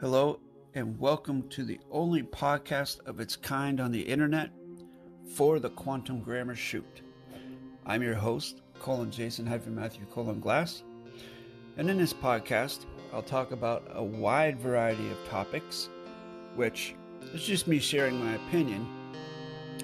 Hello, 0.00 0.38
and 0.74 0.96
welcome 1.00 1.48
to 1.48 1.64
the 1.64 1.80
only 1.90 2.22
podcast 2.22 3.04
of 3.04 3.18
its 3.18 3.34
kind 3.34 3.80
on 3.80 3.90
the 3.90 4.00
internet 4.00 4.48
for 5.34 5.58
the 5.58 5.70
Quantum 5.70 6.20
Grammar 6.20 6.54
Shoot. 6.54 7.02
I'm 7.84 8.04
your 8.04 8.14
host, 8.14 8.62
Colin 8.78 9.10
Jason 9.10 9.44
hyphen 9.44 9.74
Matthew 9.74 10.06
Colin 10.06 10.38
Glass, 10.38 10.84
and 11.76 11.90
in 11.90 11.98
this 11.98 12.12
podcast, 12.12 12.86
I'll 13.12 13.24
talk 13.24 13.50
about 13.50 13.90
a 13.92 14.04
wide 14.04 14.60
variety 14.60 15.10
of 15.10 15.28
topics, 15.28 15.88
which 16.54 16.94
is 17.34 17.42
just 17.42 17.66
me 17.66 17.80
sharing 17.80 18.24
my 18.24 18.34
opinion, 18.34 18.86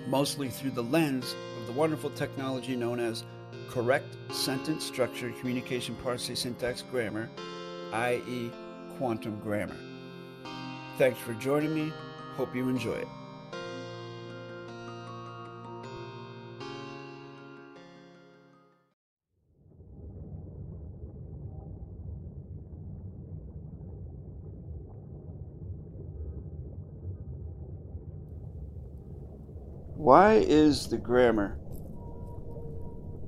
mostly 0.06 0.48
through 0.48 0.70
the 0.70 0.84
lens 0.84 1.34
of 1.58 1.66
the 1.66 1.72
wonderful 1.72 2.10
technology 2.10 2.76
known 2.76 3.00
as 3.00 3.24
correct 3.68 4.16
sentence 4.32 4.84
structure 4.84 5.32
communication 5.40 5.96
parsing 6.04 6.36
syntax 6.36 6.82
grammar, 6.82 7.28
i.e., 7.92 8.52
quantum 8.96 9.40
grammar. 9.40 9.74
Thanks 10.96 11.18
for 11.18 11.34
joining 11.34 11.74
me. 11.74 11.92
Hope 12.36 12.54
you 12.54 12.68
enjoy 12.68 12.92
it. 12.92 13.08
Why 29.96 30.34
is 30.34 30.86
the 30.86 30.96
grammar 30.96 31.58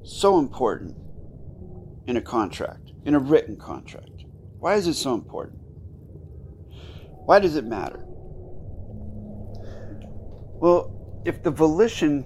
so 0.05 0.39
important 0.39 0.95
in 2.07 2.17
a 2.17 2.23
contract, 2.23 2.93
in 3.05 3.17
a 3.17 3.19
written 3.19 3.57
contract? 3.57 4.25
Why 4.61 4.75
is 4.75 4.87
it 4.87 4.95
so 4.95 5.15
important? 5.15 5.66
Why 7.27 7.41
does 7.41 7.57
it 7.57 7.65
matter? 7.65 8.05
Well, 10.59 11.23
if 11.25 11.43
the 11.43 11.51
volition 11.51 12.25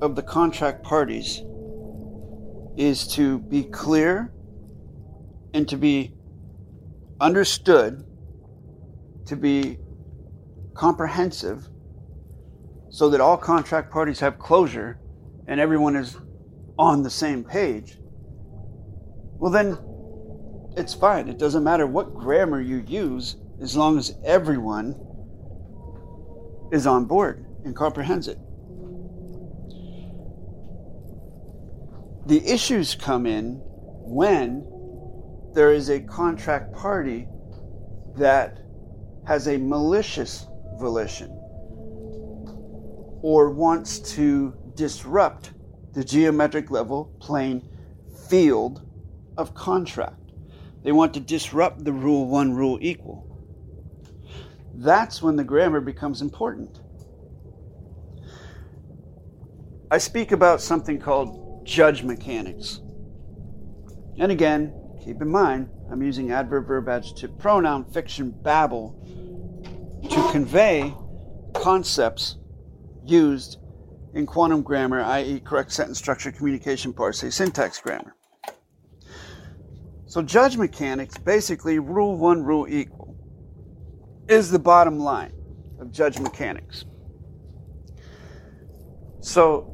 of 0.00 0.16
the 0.16 0.22
contract 0.22 0.82
parties 0.82 1.42
is 2.76 3.06
to 3.08 3.38
be 3.38 3.64
clear 3.64 4.32
and 5.52 5.68
to 5.68 5.76
be 5.76 6.14
understood, 7.20 8.02
to 9.26 9.36
be 9.36 9.78
comprehensive, 10.72 11.68
so 12.88 13.10
that 13.10 13.20
all 13.20 13.36
contract 13.36 13.92
parties 13.92 14.20
have 14.20 14.38
closure 14.38 14.98
and 15.46 15.60
everyone 15.60 15.96
is 15.96 16.16
on 16.78 17.02
the 17.02 17.10
same 17.10 17.44
page, 17.44 17.98
well, 19.38 19.52
then 19.52 19.76
it's 20.78 20.94
fine. 20.94 21.28
It 21.28 21.38
doesn't 21.38 21.62
matter 21.62 21.86
what 21.86 22.14
grammar 22.14 22.62
you 22.62 22.78
use 22.78 23.36
as 23.62 23.76
long 23.76 23.96
as 23.96 24.16
everyone 24.24 24.96
is 26.72 26.84
on 26.84 27.04
board 27.04 27.46
and 27.64 27.76
comprehends 27.76 28.26
it. 28.26 28.38
The 32.26 32.44
issues 32.44 32.96
come 32.96 33.24
in 33.24 33.60
when 33.64 34.66
there 35.54 35.72
is 35.72 35.90
a 35.90 36.00
contract 36.00 36.74
party 36.74 37.28
that 38.16 38.58
has 39.26 39.46
a 39.46 39.56
malicious 39.56 40.46
volition 40.80 41.30
or 43.22 43.50
wants 43.50 44.00
to 44.14 44.52
disrupt 44.74 45.52
the 45.92 46.02
geometric 46.02 46.70
level 46.70 47.14
plane 47.20 47.68
field 48.28 48.82
of 49.36 49.54
contract. 49.54 50.32
They 50.82 50.90
want 50.90 51.14
to 51.14 51.20
disrupt 51.20 51.84
the 51.84 51.92
rule 51.92 52.26
one 52.26 52.54
rule 52.54 52.78
equal. 52.80 53.31
That's 54.74 55.22
when 55.22 55.36
the 55.36 55.44
grammar 55.44 55.80
becomes 55.80 56.22
important. 56.22 56.80
I 59.90 59.98
speak 59.98 60.32
about 60.32 60.62
something 60.62 60.98
called 60.98 61.66
judge 61.66 62.02
mechanics. 62.02 62.80
And 64.18 64.32
again, 64.32 64.72
keep 65.04 65.20
in 65.20 65.28
mind, 65.28 65.68
I'm 65.90 66.02
using 66.02 66.32
adverb 66.32 66.66
verb 66.66 66.88
adjective 66.88 67.38
pronoun 67.38 67.84
fiction 67.92 68.30
babble 68.30 68.98
to 70.10 70.30
convey 70.32 70.94
concepts 71.54 72.38
used 73.04 73.58
in 74.14 74.26
quantum 74.26 74.62
grammar, 74.62 75.02
i.e., 75.02 75.40
correct 75.40 75.72
sentence 75.72 75.98
structure, 75.98 76.32
communication, 76.32 76.92
parsing, 76.92 77.30
syntax 77.30 77.78
grammar. 77.78 78.14
So, 80.06 80.22
judge 80.22 80.56
mechanics 80.56 81.16
basically 81.16 81.78
rule 81.78 82.16
one, 82.16 82.42
rule 82.42 82.66
equal 82.68 83.11
is 84.28 84.50
the 84.50 84.58
bottom 84.58 84.98
line 84.98 85.32
of 85.78 85.90
judge 85.90 86.18
mechanics. 86.18 86.84
So, 89.20 89.68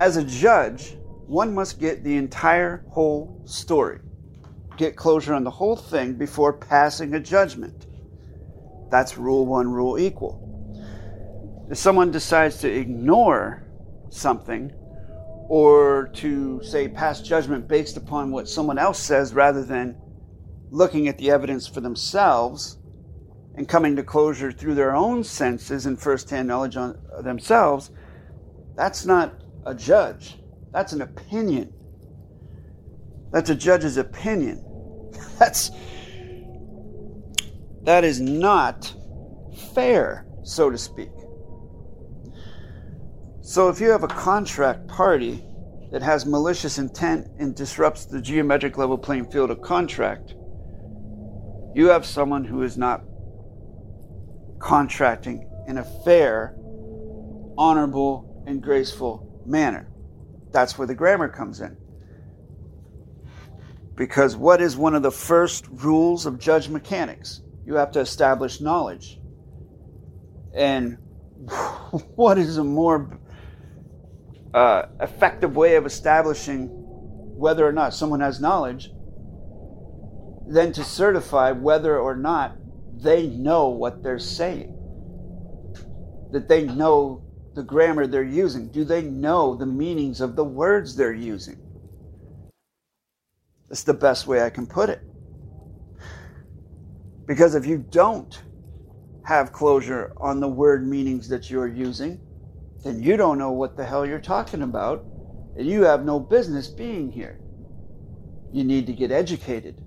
as 0.00 0.16
a 0.16 0.24
judge, 0.24 0.96
one 1.26 1.54
must 1.54 1.80
get 1.80 2.04
the 2.04 2.16
entire 2.16 2.84
whole 2.90 3.40
story, 3.44 4.00
get 4.76 4.96
closure 4.96 5.34
on 5.34 5.44
the 5.44 5.50
whole 5.50 5.76
thing 5.76 6.14
before 6.14 6.52
passing 6.52 7.14
a 7.14 7.20
judgment. 7.20 7.86
That's 8.90 9.16
rule 9.16 9.46
one, 9.46 9.68
rule 9.68 9.98
equal. 9.98 10.40
If 11.70 11.78
someone 11.78 12.10
decides 12.10 12.58
to 12.58 12.70
ignore 12.70 13.66
something 14.10 14.72
or 15.48 16.10
to 16.14 16.62
say 16.62 16.88
pass 16.88 17.20
judgment 17.20 17.66
based 17.68 17.96
upon 17.96 18.30
what 18.30 18.48
someone 18.48 18.78
else 18.78 18.98
says 18.98 19.34
rather 19.34 19.64
than 19.64 19.96
looking 20.70 21.08
at 21.08 21.18
the 21.18 21.30
evidence 21.30 21.66
for 21.66 21.80
themselves, 21.80 22.78
and 23.56 23.68
coming 23.68 23.96
to 23.96 24.02
closure 24.02 24.50
through 24.50 24.74
their 24.74 24.94
own 24.94 25.22
senses 25.22 25.86
and 25.86 26.00
firsthand 26.00 26.48
knowledge 26.48 26.76
on 26.76 26.98
themselves, 27.22 27.90
that's 28.76 29.04
not 29.04 29.34
a 29.66 29.74
judge. 29.74 30.36
That's 30.72 30.92
an 30.92 31.02
opinion. 31.02 31.72
That's 33.32 33.50
a 33.50 33.54
judge's 33.54 33.96
opinion. 33.96 34.64
That's 35.38 35.70
that 37.82 38.02
is 38.02 38.20
not 38.20 38.94
fair, 39.74 40.26
so 40.42 40.70
to 40.70 40.78
speak. 40.78 41.10
So 43.42 43.68
if 43.68 43.80
you 43.80 43.90
have 43.90 44.04
a 44.04 44.08
contract 44.08 44.86
party 44.88 45.44
that 45.92 46.00
has 46.00 46.24
malicious 46.24 46.78
intent 46.78 47.28
and 47.38 47.54
disrupts 47.54 48.06
the 48.06 48.20
geometric 48.20 48.78
level 48.78 48.96
playing 48.96 49.30
field 49.30 49.50
of 49.50 49.60
contract, 49.60 50.34
you 51.74 51.88
have 51.88 52.06
someone 52.06 52.44
who 52.44 52.62
is 52.62 52.78
not 52.78 53.04
contracting 54.64 55.46
in 55.68 55.76
a 55.76 55.84
fair, 56.04 56.56
honorable, 57.58 58.42
and 58.46 58.62
graceful 58.62 59.42
manner. 59.44 59.86
That's 60.52 60.78
where 60.78 60.86
the 60.86 60.94
grammar 60.94 61.28
comes 61.28 61.60
in. 61.60 61.76
Because 63.94 64.36
what 64.36 64.62
is 64.62 64.74
one 64.74 64.94
of 64.94 65.02
the 65.02 65.10
first 65.10 65.66
rules 65.68 66.24
of 66.24 66.38
judge 66.38 66.70
mechanics? 66.70 67.42
You 67.66 67.74
have 67.74 67.92
to 67.92 68.00
establish 68.00 68.62
knowledge. 68.62 69.20
And 70.54 70.96
what 72.16 72.38
is 72.38 72.56
a 72.56 72.64
more 72.64 73.20
uh, 74.54 74.86
effective 74.98 75.56
way 75.56 75.76
of 75.76 75.84
establishing 75.84 76.68
whether 77.36 77.68
or 77.68 77.72
not 77.72 77.92
someone 77.92 78.20
has 78.20 78.40
knowledge 78.40 78.88
than 80.46 80.72
to 80.72 80.84
certify 80.84 81.52
whether 81.52 81.98
or 81.98 82.16
not 82.16 82.56
they 83.02 83.26
know 83.28 83.68
what 83.68 84.02
they're 84.02 84.18
saying. 84.18 84.74
That 86.32 86.48
they 86.48 86.64
know 86.64 87.22
the 87.54 87.62
grammar 87.62 88.06
they're 88.06 88.22
using. 88.22 88.68
Do 88.68 88.84
they 88.84 89.02
know 89.02 89.54
the 89.54 89.66
meanings 89.66 90.20
of 90.20 90.36
the 90.36 90.44
words 90.44 90.96
they're 90.96 91.12
using? 91.12 91.58
That's 93.68 93.82
the 93.84 93.94
best 93.94 94.26
way 94.26 94.42
I 94.42 94.50
can 94.50 94.66
put 94.66 94.88
it. 94.90 95.00
Because 97.26 97.54
if 97.54 97.66
you 97.66 97.78
don't 97.78 98.42
have 99.24 99.52
closure 99.52 100.12
on 100.18 100.40
the 100.40 100.48
word 100.48 100.86
meanings 100.86 101.28
that 101.28 101.50
you're 101.50 101.68
using, 101.68 102.20
then 102.82 103.02
you 103.02 103.16
don't 103.16 103.38
know 103.38 103.52
what 103.52 103.76
the 103.76 103.84
hell 103.84 104.04
you're 104.04 104.20
talking 104.20 104.62
about, 104.62 105.04
and 105.56 105.66
you 105.66 105.82
have 105.82 106.04
no 106.04 106.20
business 106.20 106.68
being 106.68 107.10
here. 107.10 107.40
You 108.52 108.64
need 108.64 108.86
to 108.86 108.92
get 108.92 109.10
educated 109.10 109.83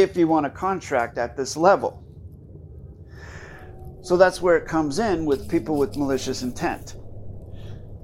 if 0.00 0.16
you 0.16 0.28
want 0.28 0.44
to 0.44 0.50
contract 0.50 1.18
at 1.18 1.36
this 1.36 1.56
level. 1.56 2.02
So 4.02 4.16
that's 4.16 4.40
where 4.40 4.56
it 4.56 4.66
comes 4.66 4.98
in 4.98 5.24
with 5.24 5.48
people 5.48 5.76
with 5.76 5.96
malicious 5.96 6.42
intent. 6.42 6.96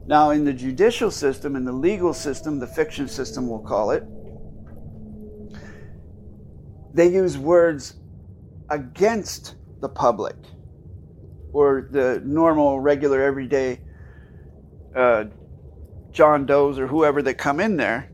Now, 0.07 0.31
in 0.31 0.45
the 0.45 0.53
judicial 0.53 1.11
system, 1.11 1.55
in 1.55 1.65
the 1.65 1.73
legal 1.73 2.13
system, 2.13 2.59
the 2.59 2.67
fiction 2.67 3.07
system, 3.07 3.49
we'll 3.49 3.61
call 3.61 3.93
it, 3.93 4.03
they 6.93 7.09
use 7.09 7.39
words 7.39 7.95
against 8.69 9.55
the 9.81 9.89
public 9.89 10.37
or 11.53 11.89
the 11.91 12.21
normal, 12.25 12.81
regular, 12.81 13.23
everyday 13.23 13.81
uh, 14.97 15.25
John 16.11 16.47
Does 16.47 16.79
or 16.79 16.87
whoever 16.87 17.23
that 17.23 17.35
come 17.35 17.61
in 17.61 17.77
there. 17.77 18.12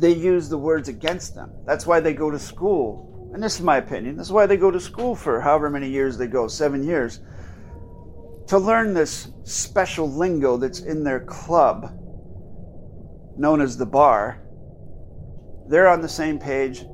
They 0.00 0.12
use 0.12 0.48
the 0.48 0.58
words 0.58 0.88
against 0.88 1.34
them. 1.34 1.52
That's 1.64 1.86
why 1.86 2.00
they 2.00 2.14
go 2.14 2.30
to 2.30 2.38
school 2.38 3.10
and 3.32 3.42
this 3.42 3.56
is 3.56 3.62
my 3.62 3.76
opinion, 3.76 4.16
this 4.16 4.26
is 4.26 4.32
why 4.32 4.46
they 4.46 4.56
go 4.56 4.70
to 4.70 4.80
school 4.80 5.14
for 5.14 5.40
however 5.40 5.70
many 5.70 5.88
years 5.88 6.18
they 6.18 6.26
go, 6.26 6.48
seven 6.48 6.82
years, 6.82 7.20
to 8.48 8.58
learn 8.58 8.92
this 8.92 9.28
special 9.44 10.10
lingo 10.10 10.56
that's 10.56 10.80
in 10.80 11.04
their 11.04 11.20
club, 11.20 11.96
known 13.36 13.60
as 13.60 13.76
the 13.76 13.86
bar. 13.86 14.42
They're 15.68 15.88
on 15.88 16.00
the 16.00 16.08
same 16.08 16.40
page 16.40 16.84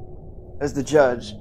as 0.61 0.75
the 0.75 0.83
judge 0.83 1.33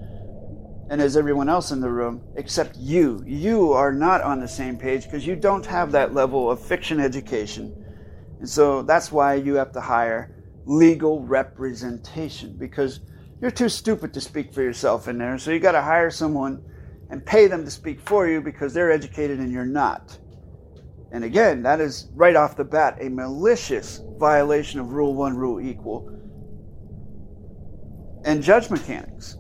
and 0.90 1.02
as 1.02 1.18
everyone 1.18 1.50
else 1.50 1.72
in 1.72 1.82
the 1.82 1.90
room, 1.90 2.22
except 2.38 2.78
you. 2.78 3.22
You 3.26 3.74
are 3.74 3.92
not 3.92 4.22
on 4.22 4.40
the 4.40 4.48
same 4.48 4.78
page 4.78 5.04
because 5.04 5.28
you 5.28 5.36
don't 5.36 5.66
have 5.66 5.92
that 5.92 6.14
level 6.14 6.50
of 6.50 6.66
fiction 6.66 7.02
education. 7.02 7.76
And 8.40 8.48
so 8.48 8.82
that's 8.84 9.12
why 9.12 9.34
you 9.34 9.56
have 9.56 9.74
to 9.74 9.82
hire 9.82 10.35
legal 10.66 11.24
representation 11.24 12.56
because 12.58 13.02
you're 13.42 13.52
too 13.52 13.70
stupid 13.70 14.14
to 14.14 14.22
speak 14.22 14.54
for 14.54 14.62
yourself 14.62 15.08
in 15.08 15.18
there. 15.18 15.38
So 15.38 15.52
you 15.52 15.60
got 15.60 15.74
to 15.74 15.82
hire 15.82 16.10
someone 16.10 16.64
and 17.10 17.26
pay 17.26 17.48
them 17.48 17.64
to 17.66 17.72
speak 17.72 18.00
for 18.00 18.28
you 18.28 18.42
because 18.42 18.74
they're 18.74 18.92
educated 18.92 19.40
and 19.40 19.52
you're 19.52 19.66
not. 19.66 20.18
And 21.12 21.24
again, 21.24 21.62
that 21.64 21.80
is 21.80 22.10
right 22.14 22.36
off 22.36 22.58
the 22.58 22.64
bat 22.64 22.98
a 23.00 23.10
malicious 23.10 24.02
violation 24.18 24.80
of 24.80 24.92
Rule 24.92 25.14
1, 25.14 25.38
Rule 25.38 25.62
Equal, 25.62 26.10
and 28.26 28.42
judge 28.42 28.70
mechanics. 28.70 29.38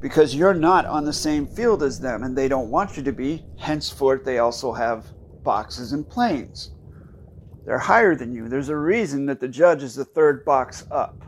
Because 0.00 0.34
you're 0.34 0.54
not 0.54 0.86
on 0.86 1.04
the 1.04 1.12
same 1.12 1.46
field 1.46 1.82
as 1.82 1.98
them 1.98 2.22
and 2.22 2.36
they 2.36 2.46
don't 2.46 2.70
want 2.70 2.96
you 2.96 3.02
to 3.02 3.12
be. 3.12 3.44
Henceforth, 3.58 4.24
they 4.24 4.38
also 4.38 4.72
have 4.72 5.06
boxes 5.42 5.92
and 5.92 6.08
planes. 6.08 6.73
They're 7.64 7.78
higher 7.78 8.14
than 8.14 8.32
you. 8.32 8.48
There's 8.48 8.68
a 8.68 8.76
reason 8.76 9.26
that 9.26 9.40
the 9.40 9.48
judge 9.48 9.82
is 9.82 9.94
the 9.94 10.04
third 10.04 10.44
box 10.44 10.86
up. 10.90 11.24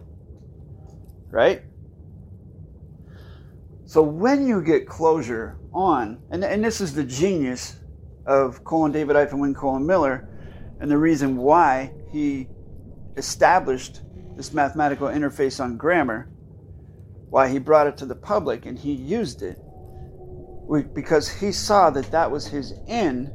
Right? 1.30 1.62
So 3.86 4.02
when 4.02 4.46
you 4.46 4.62
get 4.62 4.86
closure 4.86 5.58
on, 5.72 6.20
and, 6.30 6.44
and 6.44 6.64
this 6.64 6.80
is 6.80 6.94
the 6.94 7.04
genius 7.04 7.76
of 8.26 8.64
Colin 8.64 8.92
David 8.92 9.16
Wynn 9.32 9.54
Colin 9.54 9.86
Miller, 9.86 10.28
and 10.80 10.90
the 10.90 10.98
reason 10.98 11.36
why 11.36 11.92
he 12.10 12.48
established 13.16 14.02
this 14.36 14.52
mathematical 14.52 15.08
interface 15.08 15.62
on 15.62 15.76
grammar, 15.76 16.28
why 17.30 17.48
he 17.48 17.58
brought 17.58 17.86
it 17.86 17.96
to 17.98 18.06
the 18.06 18.14
public 18.14 18.66
and 18.66 18.78
he 18.78 18.92
used 18.92 19.42
it, 19.42 19.58
because 20.94 21.28
he 21.28 21.52
saw 21.52 21.88
that 21.90 22.10
that 22.10 22.30
was 22.30 22.46
his 22.46 22.74
end, 22.88 23.30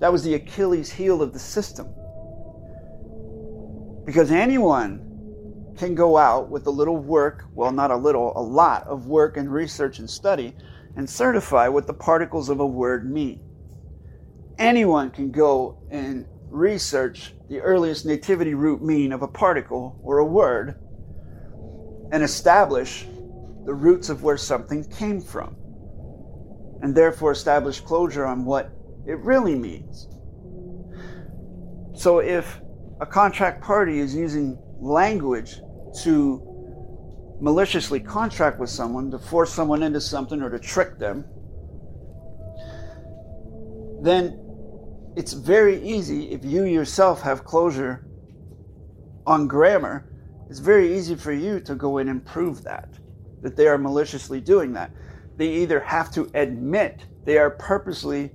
that 0.00 0.12
was 0.12 0.22
the 0.22 0.34
Achilles 0.34 0.90
heel 0.92 1.22
of 1.22 1.32
the 1.32 1.38
system. 1.38 1.92
Because 4.04 4.30
anyone 4.30 5.74
can 5.76 5.94
go 5.94 6.16
out 6.16 6.50
with 6.50 6.66
a 6.66 6.70
little 6.70 6.96
work, 6.96 7.44
well, 7.54 7.72
not 7.72 7.90
a 7.90 7.96
little, 7.96 8.32
a 8.36 8.42
lot 8.42 8.86
of 8.86 9.06
work 9.06 9.36
and 9.36 9.52
research 9.52 9.98
and 9.98 10.08
study, 10.08 10.54
and 10.96 11.08
certify 11.08 11.68
what 11.68 11.86
the 11.86 11.94
particles 11.94 12.48
of 12.48 12.60
a 12.60 12.66
word 12.66 13.10
mean. 13.10 13.40
Anyone 14.58 15.10
can 15.10 15.30
go 15.30 15.78
and 15.90 16.26
research 16.50 17.32
the 17.48 17.60
earliest 17.60 18.04
nativity 18.04 18.54
root 18.54 18.82
mean 18.82 19.12
of 19.12 19.22
a 19.22 19.28
particle 19.28 19.98
or 20.02 20.18
a 20.18 20.24
word 20.24 20.78
and 22.12 22.22
establish 22.22 23.06
the 23.64 23.72
roots 23.72 24.10
of 24.10 24.22
where 24.22 24.36
something 24.36 24.84
came 24.84 25.20
from, 25.20 25.56
and 26.82 26.94
therefore 26.94 27.32
establish 27.32 27.80
closure 27.80 28.26
on 28.26 28.44
what 28.44 28.70
it 29.06 29.18
really 29.20 29.54
means. 29.54 30.08
So 31.94 32.18
if 32.18 32.60
a 33.02 33.06
contract 33.06 33.60
party 33.60 33.98
is 33.98 34.14
using 34.14 34.56
language 34.80 35.56
to 36.04 36.40
maliciously 37.40 37.98
contract 37.98 38.60
with 38.60 38.70
someone, 38.70 39.10
to 39.10 39.18
force 39.18 39.52
someone 39.52 39.82
into 39.82 40.00
something 40.00 40.40
or 40.40 40.48
to 40.48 40.58
trick 40.60 41.00
them, 41.00 41.24
then 44.00 44.38
it's 45.16 45.32
very 45.32 45.82
easy 45.82 46.30
if 46.30 46.44
you 46.44 46.62
yourself 46.62 47.20
have 47.20 47.44
closure 47.44 48.06
on 49.26 49.48
grammar, 49.48 50.06
it's 50.48 50.60
very 50.60 50.96
easy 50.96 51.16
for 51.16 51.32
you 51.32 51.58
to 51.58 51.74
go 51.74 51.98
in 51.98 52.08
and 52.08 52.24
prove 52.24 52.62
that, 52.62 52.88
that 53.42 53.56
they 53.56 53.66
are 53.66 53.78
maliciously 53.78 54.40
doing 54.40 54.72
that. 54.74 54.92
They 55.36 55.48
either 55.48 55.80
have 55.80 56.12
to 56.12 56.30
admit 56.34 57.04
they 57.24 57.38
are 57.38 57.50
purposely 57.50 58.30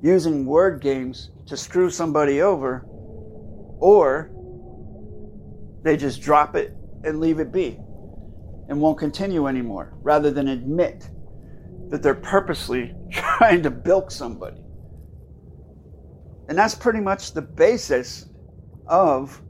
using 0.00 0.46
word 0.46 0.80
games 0.80 1.32
to 1.46 1.56
screw 1.56 1.90
somebody 1.90 2.40
over, 2.40 2.86
or 3.80 4.30
they 5.82 5.96
just 5.96 6.20
drop 6.20 6.54
it 6.54 6.76
and 7.04 7.20
leave 7.20 7.40
it 7.40 7.50
be 7.50 7.78
and 8.68 8.80
won't 8.80 8.98
continue 8.98 9.46
anymore 9.46 9.94
rather 10.02 10.30
than 10.30 10.48
admit 10.48 11.08
that 11.88 12.02
they're 12.02 12.14
purposely 12.14 12.94
trying 13.10 13.62
to 13.62 13.70
bilk 13.70 14.10
somebody. 14.10 14.62
And 16.48 16.56
that's 16.56 16.74
pretty 16.74 17.00
much 17.00 17.32
the 17.32 17.42
basis 17.42 18.26
of 18.86 19.40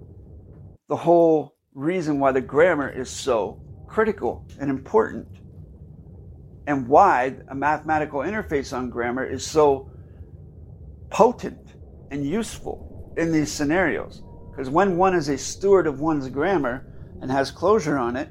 the 0.89 0.97
whole 0.97 1.57
reason 1.75 2.19
why 2.19 2.33
the 2.33 2.41
grammar 2.41 2.89
is 2.89 3.09
so 3.09 3.61
critical 3.87 4.47
and 4.59 4.71
important 4.71 5.27
and 6.67 6.87
why 6.87 7.35
a 7.49 7.55
mathematical 7.55 8.21
interface 8.21 8.77
on 8.77 8.91
grammar 8.91 9.25
is 9.25 9.45
so 9.45 9.91
potent 11.11 11.75
and 12.11 12.25
useful 12.25 12.90
in 13.17 13.33
these 13.33 13.53
scenarios. 13.53 14.23
Because 14.51 14.69
when 14.69 14.97
one 14.97 15.15
is 15.15 15.29
a 15.29 15.39
steward 15.39 15.87
of 15.87 16.01
one's 16.01 16.29
grammar 16.29 16.87
and 17.21 17.31
has 17.31 17.51
closure 17.51 17.97
on 17.97 18.17
it, 18.17 18.31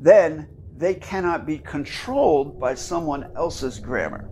then 0.00 0.48
they 0.76 0.94
cannot 0.94 1.46
be 1.46 1.58
controlled 1.58 2.60
by 2.60 2.74
someone 2.74 3.30
else's 3.36 3.78
grammar. 3.78 4.28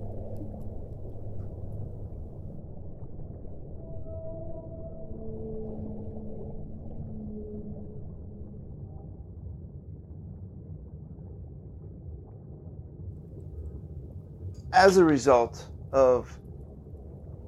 As 14.73 14.99
a 14.99 15.05
result 15.05 15.69
of 15.93 16.39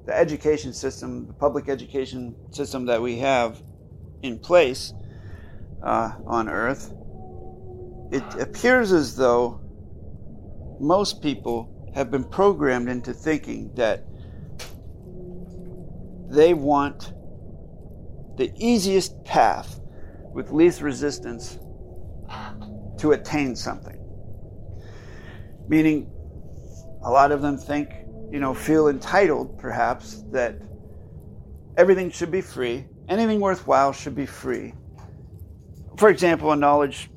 the 0.09 0.17
education 0.17 0.73
system, 0.73 1.27
the 1.27 1.33
public 1.33 1.69
education 1.69 2.35
system 2.51 2.87
that 2.87 2.99
we 2.99 3.19
have 3.19 3.61
in 4.23 4.39
place 4.39 4.91
uh, 5.83 6.13
on 6.25 6.49
Earth, 6.49 6.91
it 8.11 8.23
appears 8.41 8.91
as 8.91 9.15
though 9.15 9.61
most 10.79 11.21
people 11.21 11.91
have 11.93 12.09
been 12.09 12.23
programmed 12.23 12.89
into 12.89 13.13
thinking 13.13 13.71
that 13.75 14.03
they 16.27 16.55
want 16.55 17.13
the 18.37 18.51
easiest 18.57 19.23
path 19.25 19.79
with 20.33 20.51
least 20.51 20.81
resistance 20.81 21.59
to 22.97 23.11
attain 23.11 23.55
something. 23.55 23.99
Meaning, 25.67 26.09
a 27.03 27.11
lot 27.11 27.31
of 27.31 27.43
them 27.43 27.59
think 27.59 27.91
you 28.31 28.39
know, 28.39 28.53
feel 28.53 28.87
entitled, 28.87 29.57
perhaps, 29.59 30.23
that 30.31 30.55
everything 31.77 32.11
should 32.11 32.31
be 32.31 32.41
free, 32.41 32.85
anything 33.07 33.39
worthwhile 33.39 33.91
should 33.91 34.15
be 34.15 34.25
free. 34.25 34.73
For 35.97 36.09
example, 36.09 36.51
a 36.51 36.55
knowledge 36.55 37.09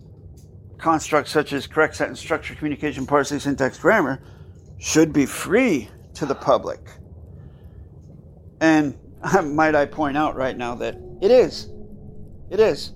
construct 0.79 1.29
such 1.29 1.53
as 1.53 1.67
correct 1.67 1.95
sentence 1.95 2.19
structure, 2.19 2.55
communication, 2.55 3.07
parsing, 3.07 3.39
syntax, 3.39 3.79
grammar 3.79 4.21
should 4.79 5.13
be 5.13 5.27
free 5.27 5.89
to 6.15 6.27
the 6.27 6.35
public. 6.35 6.81
And 8.61 8.99
might 9.45 9.75
I 9.75 9.87
point 9.87 10.17
out 10.17 10.35
right 10.35 10.57
now 10.57 10.75
that 10.77 10.99
it 11.21 11.31
is. 11.31 11.69
It 12.51 12.61
is. 12.61 12.93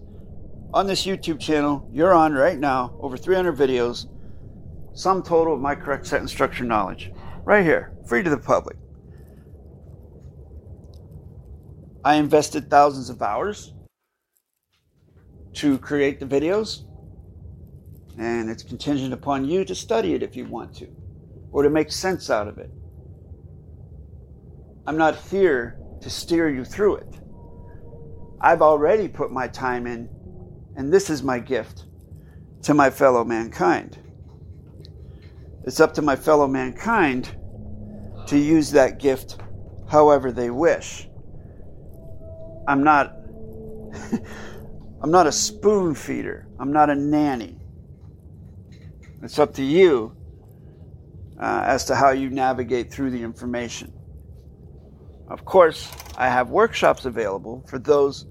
On 0.75 0.87
this 0.87 1.07
YouTube 1.07 1.39
channel, 1.39 1.89
you're 1.93 2.13
on 2.13 2.35
right 2.35 2.59
now, 2.59 2.97
over 3.01 3.17
300 3.17 3.57
videos, 3.57 4.07
sum 4.95 5.23
total 5.23 5.55
of 5.55 5.61
my 5.61 5.75
correct 5.75 6.07
sentence 6.07 6.33
structure 6.33 6.65
knowledge 6.65 7.13
right 7.45 7.65
here, 7.65 7.96
free 8.07 8.23
to 8.23 8.31
the 8.31 8.39
public. 8.39 8.77
I 12.05 12.15
invested 12.15 12.71
thousands 12.71 13.11
of 13.11 13.21
hours 13.21 13.75
to 15.55 15.79
create 15.79 16.21
the 16.21 16.27
videos, 16.27 16.85
and 18.19 18.49
it's 18.49 18.63
contingent 18.63 19.13
upon 19.13 19.45
you 19.45 19.65
to 19.65 19.75
study 19.75 20.15
it 20.15 20.23
if 20.23 20.37
you 20.37 20.45
want 20.45 20.75
to, 20.77 20.89
or 21.51 21.63
to 21.63 21.71
make 21.71 21.91
sense 21.91 22.31
out 22.31 22.47
of 22.47 22.59
it. 22.59 22.71
I'm 24.87 24.97
not 24.97 25.17
here 25.17 25.81
to 26.01 26.09
steer 26.09 26.49
you 26.49 26.65
through 26.65 26.97
it. 26.97 27.21
I've 28.41 28.63
already 28.63 29.09
put 29.09 29.33
my 29.33 29.49
time 29.49 29.87
in, 29.89 30.09
and 30.77 30.93
this 30.93 31.11
is 31.11 31.23
my 31.25 31.41
gift 31.41 31.87
to 32.63 32.75
my 32.75 32.91
fellow 32.91 33.25
mankind. 33.25 33.99
It's 35.65 35.81
up 35.81 35.93
to 35.95 36.03
my 36.03 36.15
fellow 36.15 36.47
mankind 36.47 37.37
to 38.27 38.39
use 38.39 38.71
that 38.73 38.99
gift 38.99 39.37
however 39.89 40.33
they 40.33 40.51
wish. 40.51 41.09
I'm 42.69 42.83
not 42.83 43.17
I'm 45.03 45.11
not 45.11 45.27
a 45.27 45.33
spoon 45.33 45.95
feeder. 45.95 46.49
I'm 46.59 46.73
not 46.73 46.91
a 46.91 46.95
nanny. 46.95 47.59
It's 49.23 49.39
up 49.39 49.55
to 49.55 49.63
you 49.63 50.17
uh, 51.41 51.63
as 51.65 51.85
to 51.87 51.95
how 51.95 52.11
you 52.11 52.31
navigate 52.31 52.91
through 52.91 53.11
the 53.11 53.23
information. 53.23 53.93
Of 55.29 55.45
course, 55.45 55.93
I 56.17 56.29
have 56.29 56.51
workshops 56.51 57.05
available 57.05 57.65
for 57.69 57.79
those 57.79 58.27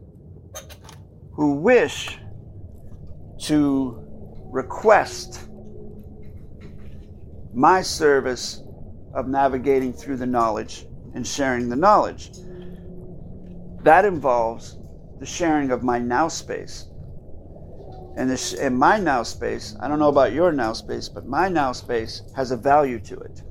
who 1.34 1.56
wish 1.56 2.18
to 3.44 4.02
request 4.52 5.48
my 7.54 7.82
service 7.82 8.62
of 9.16 9.28
navigating 9.28 9.94
through 9.94 10.18
the 10.18 10.26
knowledge 10.26 10.86
and 11.16 11.26
sharing 11.26 11.70
the 11.70 11.76
knowledge. 11.76 12.32
That 13.84 14.06
involves 14.06 14.78
the 15.20 15.26
sharing 15.26 15.72
of 15.72 15.84
my 15.84 15.98
now 15.98 16.28
space. 16.28 16.86
And 18.18 18.30
this, 18.30 18.54
in 18.54 18.76
my 18.76 19.00
now 19.00 19.24
space, 19.24 19.76
I 19.80 19.88
don't 19.88 20.00
know 20.00 20.10
about 20.10 20.34
your 20.34 20.52
now 20.52 20.74
space, 20.74 21.10
but 21.10 21.26
my 21.26 21.50
now 21.50 21.72
space 21.72 22.22
has 22.36 22.52
a 22.52 22.58
value 22.58 23.00
to 23.00 23.18
it. 23.20 23.42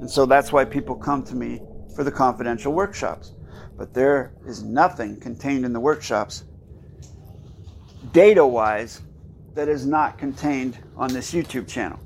And 0.00 0.10
so 0.10 0.26
that's 0.26 0.52
why 0.52 0.64
people 0.64 0.94
come 0.96 1.22
to 1.24 1.34
me 1.34 1.62
for 1.94 2.04
the 2.04 2.10
confidential 2.10 2.72
workshops. 2.72 3.32
But 3.76 3.94
there 3.94 4.32
is 4.46 4.62
nothing 4.62 5.18
contained 5.20 5.64
in 5.64 5.72
the 5.72 5.80
workshops, 5.80 6.44
data 8.12 8.44
wise, 8.44 9.02
that 9.54 9.68
is 9.68 9.86
not 9.86 10.18
contained 10.18 10.78
on 10.96 11.12
this 11.12 11.32
YouTube 11.32 11.68
channel. 11.68 11.98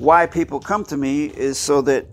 Why 0.00 0.24
people 0.24 0.60
come 0.60 0.84
to 0.84 0.96
me 0.96 1.26
is 1.26 1.58
so 1.58 1.82
that 1.82 2.06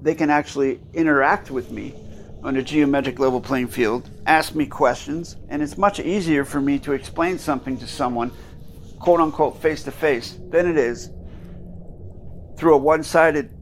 they 0.00 0.14
can 0.14 0.30
actually 0.30 0.80
interact 0.94 1.50
with 1.50 1.70
me 1.70 1.94
on 2.42 2.56
a 2.56 2.62
geometric 2.62 3.18
level 3.18 3.38
playing 3.38 3.68
field, 3.68 4.08
ask 4.24 4.54
me 4.54 4.64
questions, 4.64 5.36
and 5.50 5.60
it's 5.60 5.76
much 5.76 6.00
easier 6.00 6.42
for 6.42 6.58
me 6.58 6.78
to 6.78 6.92
explain 6.92 7.38
something 7.38 7.76
to 7.76 7.86
someone, 7.86 8.32
quote 8.98 9.20
unquote, 9.20 9.60
face 9.60 9.82
to 9.82 9.90
face, 9.90 10.38
than 10.48 10.66
it 10.66 10.78
is 10.78 11.10
through 12.56 12.76
a 12.76 12.78
one 12.78 13.02
sided 13.02 13.54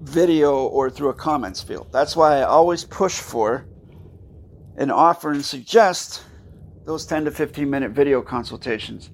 video 0.00 0.66
or 0.66 0.90
through 0.90 1.10
a 1.10 1.14
comments 1.14 1.62
field. 1.62 1.86
That's 1.92 2.16
why 2.16 2.38
I 2.38 2.42
always 2.42 2.82
push 2.82 3.20
for 3.20 3.66
and 4.76 4.90
offer 4.90 5.30
and 5.30 5.44
suggest 5.44 6.24
those 6.86 7.06
10 7.06 7.26
to 7.26 7.30
15 7.30 7.70
minute 7.70 7.92
video 7.92 8.20
consultations. 8.20 9.10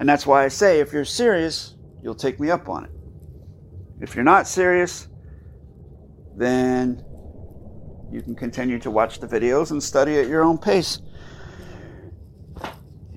And 0.00 0.08
that's 0.08 0.26
why 0.26 0.44
I 0.44 0.48
say 0.48 0.80
if 0.80 0.92
you're 0.92 1.04
serious, 1.04 1.76
you'll 2.02 2.16
take 2.16 2.40
me 2.40 2.50
up 2.50 2.68
on 2.68 2.86
it. 2.86 2.90
If 4.04 4.14
you're 4.14 4.22
not 4.22 4.46
serious, 4.46 5.08
then 6.36 7.02
you 8.12 8.20
can 8.20 8.34
continue 8.34 8.78
to 8.80 8.90
watch 8.90 9.18
the 9.18 9.26
videos 9.26 9.70
and 9.70 9.82
study 9.82 10.18
at 10.18 10.28
your 10.28 10.44
own 10.44 10.58
pace. 10.58 11.00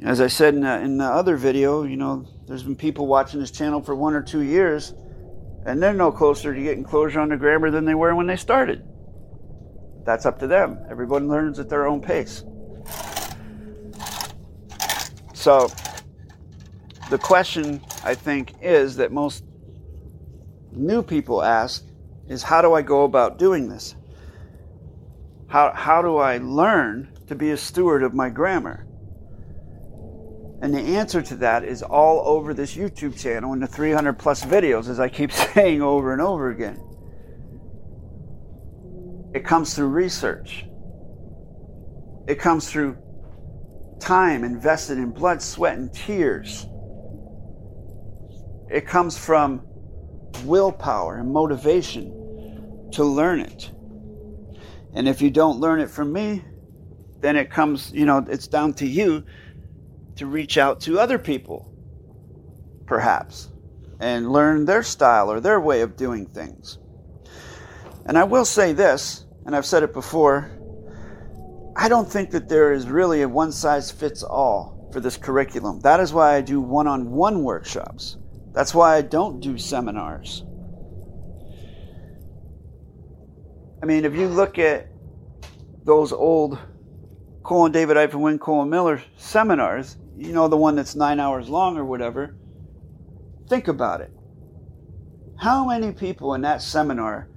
As 0.01 0.21
I 0.21 0.27
said 0.27 0.53
in 0.53 0.61
the, 0.61 0.79
in 0.79 0.97
the 0.97 1.03
other 1.03 1.35
video, 1.35 1.83
you 1.83 1.97
know, 1.97 2.25
there's 2.47 2.63
been 2.63 2.77
people 2.77 3.05
watching 3.05 3.41
this 3.41 3.51
channel 3.51 3.81
for 3.81 3.95
one 3.95 4.13
or 4.13 4.21
two 4.21 4.43
years, 4.43 4.93
and 5.65 5.83
they're 5.83 5.93
no 5.93 6.09
closer 6.09 6.55
to 6.55 6.63
getting 6.63 6.85
closure 6.85 7.19
on 7.19 7.27
the 7.27 7.37
grammar 7.37 7.69
than 7.69 7.83
they 7.83 7.95
were 7.95 8.15
when 8.15 8.25
they 8.25 8.37
started. 8.37 8.81
That's 10.05 10.25
up 10.25 10.39
to 10.39 10.47
them. 10.47 10.79
Everyone 10.89 11.27
learns 11.27 11.59
at 11.59 11.67
their 11.67 11.85
own 11.85 11.99
pace. 11.99 12.45
So, 15.33 15.69
the 17.09 17.17
question 17.17 17.81
I 18.05 18.15
think 18.15 18.53
is 18.61 18.95
that 18.95 19.11
most 19.11 19.43
new 20.71 21.01
people 21.01 21.43
ask 21.43 21.85
is 22.27 22.43
how 22.43 22.61
do 22.61 22.73
I 22.73 22.81
go 22.81 23.03
about 23.03 23.39
doing 23.39 23.69
this? 23.69 23.95
How, 25.47 25.71
how 25.73 26.01
do 26.01 26.17
I 26.17 26.37
learn 26.39 27.13
to 27.27 27.35
be 27.35 27.51
a 27.51 27.57
steward 27.57 28.03
of 28.03 28.13
my 28.13 28.29
grammar? 28.29 28.85
And 30.61 30.73
the 30.73 30.79
answer 30.79 31.21
to 31.21 31.35
that 31.37 31.63
is 31.63 31.83
all 31.83 32.27
over 32.27 32.53
this 32.53 32.75
YouTube 32.75 33.19
channel 33.19 33.53
and 33.53 33.61
the 33.61 33.67
300 33.67 34.13
plus 34.13 34.43
videos, 34.43 34.89
as 34.89 34.99
I 34.99 35.07
keep 35.07 35.31
saying 35.53 35.81
over 35.81 36.13
and 36.13 36.21
over 36.21 36.49
again. 36.49 36.83
It 39.33 39.45
comes 39.45 39.75
through 39.75 39.87
research, 39.87 40.65
it 42.27 42.39
comes 42.39 42.69
through 42.69 42.97
time 43.99 44.43
invested 44.43 44.97
in 44.97 45.11
blood, 45.11 45.41
sweat, 45.41 45.77
and 45.77 45.93
tears. 45.93 46.67
It 48.69 48.85
comes 48.85 49.17
from 49.17 49.66
willpower 50.43 51.17
and 51.17 51.31
motivation 51.31 52.89
to 52.91 53.03
learn 53.03 53.39
it. 53.39 53.71
And 54.93 55.07
if 55.07 55.21
you 55.21 55.29
don't 55.29 55.59
learn 55.59 55.79
it 55.79 55.89
from 55.89 56.11
me, 56.11 56.43
then 57.19 57.35
it 57.35 57.49
comes, 57.49 57.91
you 57.93 58.05
know, 58.05 58.25
it's 58.29 58.47
down 58.47 58.73
to 58.75 58.87
you 58.87 59.23
to 60.15 60.25
reach 60.25 60.57
out 60.57 60.81
to 60.81 60.99
other 60.99 61.19
people, 61.19 61.71
perhaps, 62.85 63.49
and 63.99 64.31
learn 64.31 64.65
their 64.65 64.83
style 64.83 65.31
or 65.31 65.39
their 65.39 65.59
way 65.59 65.81
of 65.81 65.95
doing 65.95 66.25
things. 66.25 66.79
And 68.05 68.17
I 68.17 68.23
will 68.23 68.45
say 68.45 68.73
this, 68.73 69.25
and 69.45 69.55
I've 69.55 69.65
said 69.65 69.83
it 69.83 69.93
before 69.93 70.49
I 71.79 71.89
don't 71.89 72.09
think 72.09 72.31
that 72.31 72.49
there 72.49 72.73
is 72.73 72.87
really 72.87 73.21
a 73.21 73.29
one 73.29 73.51
size 73.51 73.91
fits 73.91 74.23
all 74.23 74.89
for 74.91 74.99
this 74.99 75.15
curriculum. 75.15 75.79
That 75.81 75.99
is 75.99 76.11
why 76.11 76.33
I 76.35 76.41
do 76.41 76.59
one 76.59 76.87
on 76.87 77.11
one 77.11 77.43
workshops. 77.43 78.17
That's 78.57 78.73
why 78.73 78.95
I 78.95 79.03
don't 79.03 79.39
do 79.39 79.55
seminars. 79.59 80.43
I 83.83 83.85
mean, 83.85 84.03
if 84.03 84.15
you 84.15 84.27
look 84.27 84.57
at 84.57 84.87
those 85.83 86.11
old 86.11 86.57
Colin 87.43 87.71
David 87.71 87.97
Ivan 87.97 88.19
Wynn 88.19 88.39
Colin 88.39 88.71
Miller 88.71 88.99
seminars, 89.15 89.97
you 90.17 90.33
know, 90.33 90.47
the 90.47 90.57
one 90.57 90.75
that's 90.75 90.95
nine 90.95 91.19
hours 91.19 91.49
long 91.49 91.77
or 91.77 91.85
whatever, 91.85 92.35
think 93.47 93.67
about 93.67 94.01
it. 94.01 94.11
How 95.37 95.63
many 95.67 95.91
people 95.91 96.33
in 96.33 96.41
that 96.41 96.63
seminar 96.63 97.29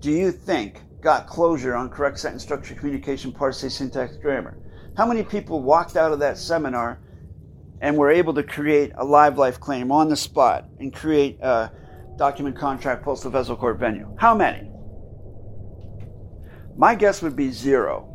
do 0.00 0.10
you 0.10 0.32
think 0.32 0.80
got 1.02 1.26
closure 1.26 1.74
on 1.74 1.90
correct 1.90 2.18
sentence 2.18 2.44
structure, 2.44 2.74
communication, 2.74 3.30
parsing, 3.30 3.68
syntax, 3.68 4.16
grammar? 4.16 4.56
How 4.96 5.04
many 5.04 5.22
people 5.22 5.60
walked 5.60 5.98
out 5.98 6.12
of 6.12 6.18
that 6.20 6.38
seminar 6.38 6.98
and 7.82 7.96
we're 7.96 8.12
able 8.12 8.32
to 8.32 8.44
create 8.44 8.92
a 8.94 9.04
live 9.04 9.36
life 9.36 9.58
claim 9.58 9.90
on 9.90 10.08
the 10.08 10.16
spot 10.16 10.68
and 10.78 10.94
create 10.94 11.38
a 11.42 11.70
document 12.16 12.56
contract 12.56 13.02
postal 13.02 13.30
vessel 13.30 13.56
court 13.56 13.78
venue? 13.78 14.08
How 14.16 14.36
many? 14.36 14.70
My 16.76 16.94
guess 16.94 17.20
would 17.22 17.34
be 17.34 17.50
zero. 17.50 18.08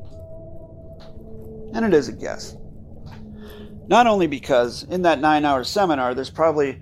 And 1.74 1.86
it 1.86 1.94
is 1.94 2.08
a 2.08 2.14
guess. 2.14 2.56
Not 3.88 4.08
only 4.08 4.26
because 4.26 4.84
in 4.84 5.02
that 5.02 5.20
nine 5.20 5.44
hour 5.44 5.66
seminar, 5.66 6.16
there's 6.16 6.30
probably, 6.30 6.82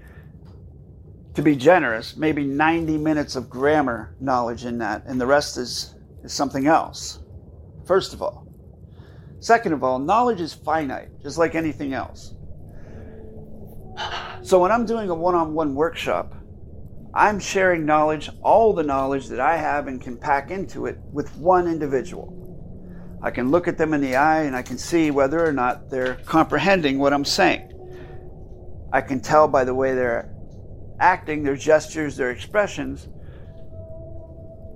to 1.33 1.41
be 1.41 1.55
generous, 1.55 2.15
maybe 2.15 2.43
90 2.43 2.99
minutes 2.99 3.35
of 3.35 3.49
grammar 3.49 4.15
knowledge 4.19 4.63
in 4.63 4.77
that, 4.77 5.03
and 5.07 5.19
the 5.19 5.25
rest 5.25 5.57
is, 5.57 5.95
is 6.23 6.31
something 6.31 6.67
else. 6.67 7.19
First 7.87 8.13
of 8.13 8.21
all. 8.21 8.47
Second 9.39 9.73
of 9.73 9.83
all, 9.83 9.97
knowledge 9.97 10.39
is 10.39 10.53
finite, 10.53 11.09
just 11.21 11.39
like 11.39 11.55
anything 11.55 11.93
else. 11.93 12.34
So 14.45 14.59
when 14.59 14.71
I'm 14.71 14.85
doing 14.85 15.09
a 15.09 15.15
one 15.15 15.33
on 15.33 15.55
one 15.55 15.73
workshop, 15.73 16.35
I'm 17.15 17.39
sharing 17.39 17.83
knowledge, 17.83 18.29
all 18.43 18.73
the 18.73 18.83
knowledge 18.83 19.27
that 19.29 19.39
I 19.39 19.57
have 19.57 19.87
and 19.87 19.99
can 19.99 20.15
pack 20.17 20.51
into 20.51 20.85
it 20.85 20.99
with 21.11 21.35
one 21.37 21.67
individual. 21.67 23.17
I 23.23 23.31
can 23.31 23.49
look 23.49 23.67
at 23.67 23.79
them 23.79 23.95
in 23.95 24.01
the 24.01 24.15
eye 24.15 24.43
and 24.43 24.55
I 24.55 24.61
can 24.61 24.77
see 24.77 25.09
whether 25.09 25.43
or 25.43 25.51
not 25.51 25.89
they're 25.89 26.19
comprehending 26.25 26.99
what 26.99 27.11
I'm 27.11 27.25
saying. 27.25 27.71
I 28.93 29.01
can 29.01 29.19
tell 29.19 29.47
by 29.47 29.63
the 29.63 29.73
way 29.73 29.95
they're 29.95 30.31
acting, 30.99 31.41
their 31.41 31.55
gestures, 31.55 32.15
their 32.15 32.29
expressions, 32.29 33.07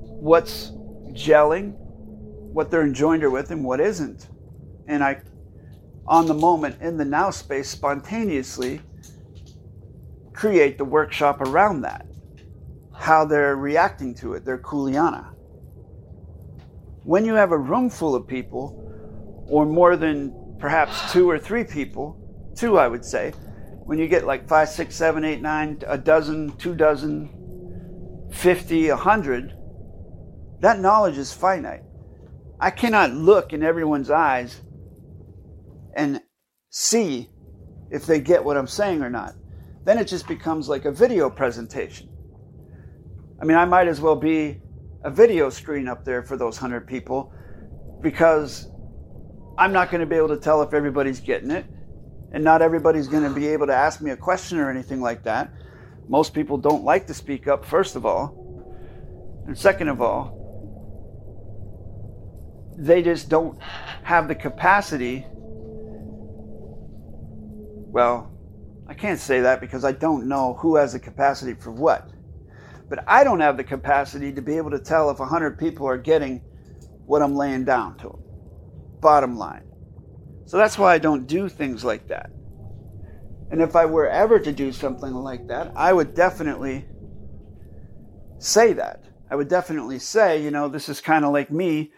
what's 0.01 0.71
gelling, 1.11 1.75
what 1.75 2.71
they're 2.71 2.81
enjoined 2.81 3.31
with, 3.31 3.51
and 3.51 3.63
what 3.63 3.79
isn't. 3.79 4.29
And 4.87 5.03
I, 5.03 5.21
on 6.07 6.25
the 6.25 6.33
moment, 6.33 6.81
in 6.81 6.97
the 6.97 7.05
now 7.05 7.29
space, 7.29 7.69
spontaneously 7.69 8.81
create 10.39 10.77
the 10.77 10.85
workshop 10.85 11.41
around 11.41 11.81
that 11.81 12.05
how 12.97 13.25
they're 13.25 13.57
reacting 13.57 14.15
to 14.15 14.35
it, 14.35 14.45
their 14.45 14.57
kuleana. 14.57 15.33
When 17.03 17.25
you 17.25 17.33
have 17.33 17.51
a 17.51 17.57
room 17.57 17.89
full 17.89 18.15
of 18.15 18.25
people, 18.25 19.43
or 19.49 19.65
more 19.65 19.97
than 19.97 20.55
perhaps 20.57 21.11
two 21.11 21.29
or 21.29 21.37
three 21.37 21.65
people, 21.65 22.15
two 22.55 22.77
I 22.77 22.87
would 22.87 23.03
say, 23.03 23.31
when 23.83 23.99
you 23.99 24.07
get 24.07 24.25
like 24.25 24.47
five, 24.47 24.69
six, 24.69 24.95
seven, 24.95 25.25
eight, 25.25 25.41
nine, 25.41 25.81
a 25.87 25.97
dozen, 25.97 26.55
two 26.55 26.73
dozen, 26.73 28.29
fifty, 28.31 28.87
a 28.87 28.95
hundred, 28.95 29.53
that 30.61 30.79
knowledge 30.79 31.17
is 31.17 31.33
finite. 31.33 31.83
I 32.61 32.69
cannot 32.69 33.11
look 33.11 33.51
in 33.51 33.61
everyone's 33.61 34.09
eyes 34.09 34.61
and 35.93 36.21
see 36.69 37.29
if 37.91 38.05
they 38.05 38.21
get 38.21 38.45
what 38.45 38.55
I'm 38.55 38.67
saying 38.67 39.01
or 39.01 39.09
not. 39.09 39.33
Then 39.85 39.97
it 39.97 40.07
just 40.07 40.27
becomes 40.27 40.69
like 40.69 40.85
a 40.85 40.91
video 40.91 41.29
presentation. 41.29 42.09
I 43.41 43.45
mean, 43.45 43.57
I 43.57 43.65
might 43.65 43.87
as 43.87 44.01
well 44.01 44.15
be 44.15 44.61
a 45.03 45.09
video 45.09 45.49
screen 45.49 45.87
up 45.87 46.03
there 46.03 46.23
for 46.23 46.35
those 46.35 46.61
100 46.61 46.85
people 46.85 47.33
because 48.01 48.69
I'm 49.57 49.71
not 49.71 49.91
going 49.91 50.01
to 50.01 50.05
be 50.07 50.15
able 50.15 50.29
to 50.29 50.37
tell 50.37 50.61
if 50.61 50.73
everybody's 50.73 51.19
getting 51.19 51.51
it. 51.51 51.65
And 52.31 52.43
not 52.43 52.61
everybody's 52.61 53.07
going 53.07 53.23
to 53.23 53.29
be 53.29 53.47
able 53.47 53.67
to 53.67 53.73
ask 53.73 54.01
me 54.01 54.11
a 54.11 54.17
question 54.17 54.59
or 54.59 54.69
anything 54.69 55.01
like 55.01 55.23
that. 55.23 55.51
Most 56.07 56.33
people 56.33 56.57
don't 56.57 56.83
like 56.83 57.07
to 57.07 57.13
speak 57.13 57.47
up, 57.47 57.65
first 57.65 57.95
of 57.95 58.05
all. 58.05 58.35
And 59.47 59.57
second 59.57 59.87
of 59.87 60.01
all, 60.01 60.37
they 62.77 63.01
just 63.01 63.29
don't 63.29 63.59
have 64.03 64.27
the 64.27 64.35
capacity. 64.35 65.25
Well, 67.91 68.31
I 68.89 68.95
can't 68.95 69.19
say 69.19 69.41
that 69.41 69.61
because 69.61 69.85
I 69.85 69.91
don't 69.91 70.27
know 70.27 70.55
who 70.55 70.75
has 70.75 70.93
the 70.93 70.99
capacity 70.99 71.53
for 71.53 71.71
what. 71.71 72.09
But 72.89 73.03
I 73.07 73.23
don't 73.23 73.39
have 73.39 73.55
the 73.55 73.63
capacity 73.63 74.33
to 74.33 74.41
be 74.41 74.57
able 74.57 74.71
to 74.71 74.79
tell 74.79 75.11
if 75.11 75.19
100 75.19 75.59
people 75.59 75.87
are 75.87 75.97
getting 75.97 76.41
what 77.05 77.21
I'm 77.21 77.35
laying 77.35 77.65
down 77.65 77.97
to 77.99 78.09
them. 78.09 78.23
Bottom 78.99 79.37
line. 79.37 79.63
So 80.45 80.57
that's 80.57 80.79
why 80.79 80.95
I 80.95 80.97
don't 80.97 81.27
do 81.27 81.47
things 81.47 81.83
like 81.83 82.07
that. 82.07 82.31
And 83.51 83.61
if 83.61 83.75
I 83.75 83.85
were 83.85 84.07
ever 84.07 84.39
to 84.39 84.51
do 84.51 84.71
something 84.71 85.13
like 85.13 85.47
that, 85.47 85.71
I 85.75 85.93
would 85.93 86.15
definitely 86.15 86.87
say 88.39 88.73
that. 88.73 89.03
I 89.29 89.35
would 89.35 89.49
definitely 89.49 89.99
say, 89.99 90.41
you 90.41 90.49
know, 90.49 90.67
this 90.67 90.89
is 90.89 90.99
kind 90.99 91.25
of 91.25 91.31
like 91.31 91.51
me 91.51 91.91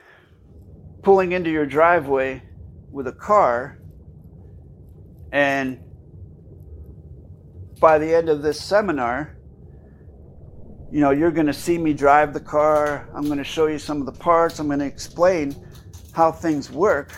pulling 1.03 1.31
into 1.31 1.49
your 1.49 1.65
driveway 1.65 2.43
with 2.91 3.07
a 3.07 3.13
car 3.13 3.79
and 5.31 5.79
by 7.81 7.97
the 7.97 8.15
end 8.15 8.29
of 8.29 8.43
this 8.43 8.63
seminar, 8.63 9.35
you 10.91 11.01
know, 11.01 11.09
you're 11.09 11.31
going 11.31 11.47
to 11.47 11.53
see 11.53 11.77
me 11.77 11.93
drive 11.93 12.31
the 12.31 12.39
car. 12.39 13.09
I'm 13.15 13.25
going 13.25 13.39
to 13.39 13.43
show 13.43 13.65
you 13.65 13.79
some 13.79 13.99
of 13.99 14.05
the 14.05 14.11
parts. 14.11 14.59
I'm 14.59 14.67
going 14.67 14.79
to 14.79 14.85
explain 14.85 15.55
how 16.13 16.31
things 16.31 16.71
work. 16.71 17.11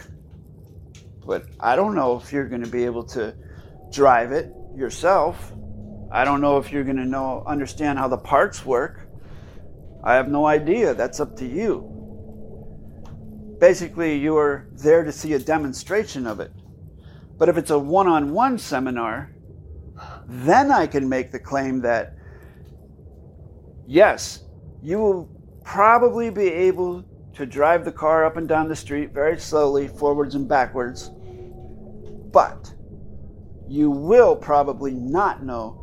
But 1.26 1.48
I 1.60 1.76
don't 1.76 1.96
know 1.96 2.16
if 2.18 2.32
you're 2.32 2.48
going 2.48 2.64
to 2.64 2.70
be 2.70 2.86
able 2.86 3.04
to 3.08 3.36
drive 3.92 4.32
it 4.32 4.54
yourself. 4.74 5.52
I 6.12 6.24
don't 6.24 6.40
know 6.40 6.58
if 6.58 6.72
you're 6.72 6.86
going 6.86 6.98
to 6.98 7.06
know 7.06 7.44
understand 7.46 8.00
how 8.00 8.08
the 8.08 8.18
parts 8.18 8.66
work. 8.66 9.10
I 10.02 10.16
have 10.16 10.30
no 10.30 10.46
idea. 10.46 10.94
That's 10.94 11.20
up 11.20 11.36
to 11.38 11.46
you. 11.46 11.90
Basically, 13.60 14.18
you 14.18 14.38
are 14.38 14.68
there 14.72 15.04
to 15.04 15.12
see 15.12 15.34
a 15.34 15.40
demonstration 15.40 16.26
of 16.26 16.40
it. 16.40 16.52
But 17.38 17.50
if 17.50 17.58
it's 17.58 17.72
a 17.72 17.80
one-on-one 17.80 18.60
seminar, 18.60 19.33
then 20.28 20.72
I 20.72 20.88
can 20.88 21.08
make 21.08 21.32
the 21.32 21.40
claim 21.40 21.82
that 21.82 22.16
yes, 23.88 24.44
you 24.82 25.00
will 25.00 25.30
probably 25.64 26.30
be 26.30 26.48
able 26.48 27.04
to 27.34 27.46
drive 27.46 27.84
the 27.86 27.92
car 27.92 28.26
up 28.26 28.38
and 28.38 28.48
down 28.48 28.68
the 28.68 28.76
street 28.76 29.12
very 29.12 29.40
slowly, 29.40 29.88
forwards 29.88 30.36
and 30.36 30.48
backwards, 30.48 31.10
but 32.32 32.74
you 33.68 33.90
will 33.90 34.36
probably 34.36 34.92
not 34.92 35.44
know 35.44 35.80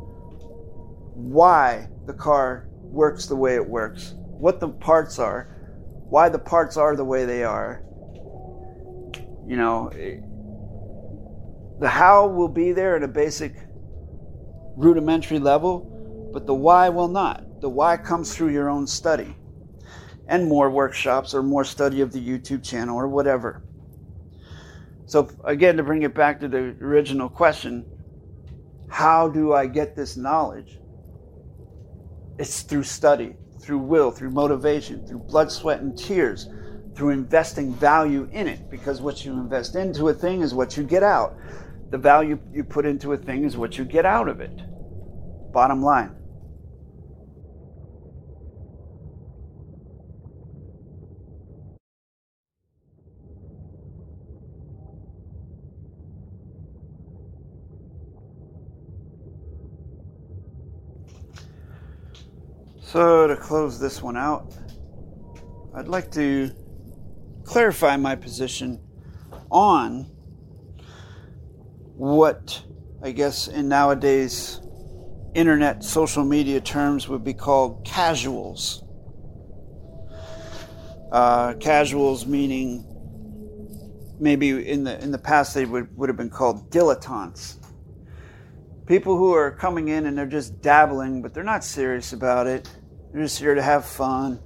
why 1.13 1.89
the 2.05 2.13
car 2.13 2.67
works 2.81 3.25
the 3.25 3.35
way 3.35 3.55
it 3.55 3.67
works, 3.67 4.15
what 4.17 4.59
the 4.59 4.69
parts 4.69 5.19
are, 5.19 5.43
why 6.09 6.29
the 6.29 6.39
parts 6.39 6.77
are 6.77 6.95
the 6.95 7.03
way 7.03 7.25
they 7.25 7.43
are. 7.43 7.83
You 9.45 9.57
know, 9.57 9.89
the 11.79 11.89
how 11.89 12.27
will 12.27 12.47
be 12.47 12.71
there 12.71 12.95
in 12.95 13.03
a 13.03 13.07
basic 13.07 13.55
rudimentary 14.81 15.39
level, 15.39 16.29
but 16.33 16.45
the 16.45 16.53
why 16.53 16.89
will 16.89 17.07
not. 17.07 17.61
The 17.61 17.69
why 17.69 17.97
comes 17.97 18.35
through 18.35 18.49
your 18.49 18.69
own 18.69 18.87
study 18.87 19.35
and 20.27 20.47
more 20.47 20.69
workshops 20.69 21.33
or 21.33 21.43
more 21.43 21.63
study 21.63 22.01
of 22.01 22.11
the 22.11 22.19
YouTube 22.19 22.63
channel 22.63 22.97
or 22.97 23.07
whatever. 23.07 23.63
So, 25.05 25.29
again, 25.43 25.77
to 25.77 25.83
bring 25.83 26.03
it 26.03 26.15
back 26.15 26.39
to 26.39 26.47
the 26.47 26.75
original 26.81 27.29
question 27.29 27.85
how 28.89 29.29
do 29.29 29.53
I 29.53 29.67
get 29.67 29.95
this 29.95 30.17
knowledge? 30.17 30.77
It's 32.37 32.61
through 32.61 32.83
study, 32.83 33.35
through 33.61 33.77
will, 33.77 34.11
through 34.11 34.31
motivation, 34.31 35.07
through 35.07 35.19
blood, 35.19 35.49
sweat, 35.49 35.79
and 35.79 35.97
tears, 35.97 36.49
through 36.93 37.11
investing 37.11 37.73
value 37.73 38.27
in 38.33 38.47
it. 38.47 38.69
Because 38.69 39.01
what 39.01 39.23
you 39.23 39.31
invest 39.31 39.75
into 39.75 40.09
a 40.09 40.13
thing 40.13 40.41
is 40.41 40.53
what 40.53 40.75
you 40.75 40.83
get 40.83 41.03
out. 41.03 41.37
The 41.89 41.97
value 41.97 42.37
you 42.51 42.65
put 42.65 42.85
into 42.85 43.13
a 43.13 43.17
thing 43.17 43.45
is 43.45 43.55
what 43.55 43.77
you 43.77 43.85
get 43.85 44.05
out 44.05 44.27
of 44.27 44.41
it. 44.41 44.61
Bottom 45.51 45.81
line. 45.81 46.15
So, 62.81 63.27
to 63.27 63.37
close 63.37 63.79
this 63.79 64.01
one 64.01 64.17
out, 64.17 64.53
I'd 65.73 65.87
like 65.87 66.11
to 66.11 66.51
clarify 67.45 67.95
my 67.95 68.15
position 68.15 68.81
on 69.49 70.03
what 71.95 72.63
I 73.01 73.11
guess 73.11 73.47
in 73.47 73.69
nowadays 73.69 74.59
internet 75.33 75.83
social 75.83 76.23
media 76.23 76.59
terms 76.59 77.07
would 77.07 77.23
be 77.23 77.33
called 77.33 77.85
casuals. 77.85 78.83
Uh, 81.11 81.53
casuals 81.55 82.25
meaning 82.25 82.85
maybe 84.19 84.69
in 84.69 84.83
the 84.83 85.01
in 85.03 85.11
the 85.11 85.17
past 85.17 85.53
they 85.53 85.65
would, 85.65 85.95
would 85.97 86.09
have 86.09 86.17
been 86.17 86.29
called 86.29 86.69
dilettantes. 86.71 87.57
People 88.85 89.17
who 89.17 89.33
are 89.33 89.51
coming 89.51 89.87
in 89.87 90.05
and 90.05 90.17
they're 90.17 90.25
just 90.25 90.61
dabbling, 90.61 91.21
but 91.21 91.33
they're 91.33 91.43
not 91.43 91.63
serious 91.63 92.13
about 92.13 92.47
it. 92.47 92.69
They're 93.11 93.23
just 93.23 93.39
here 93.39 93.55
to 93.55 93.61
have 93.61 93.85
fun. 93.85 94.39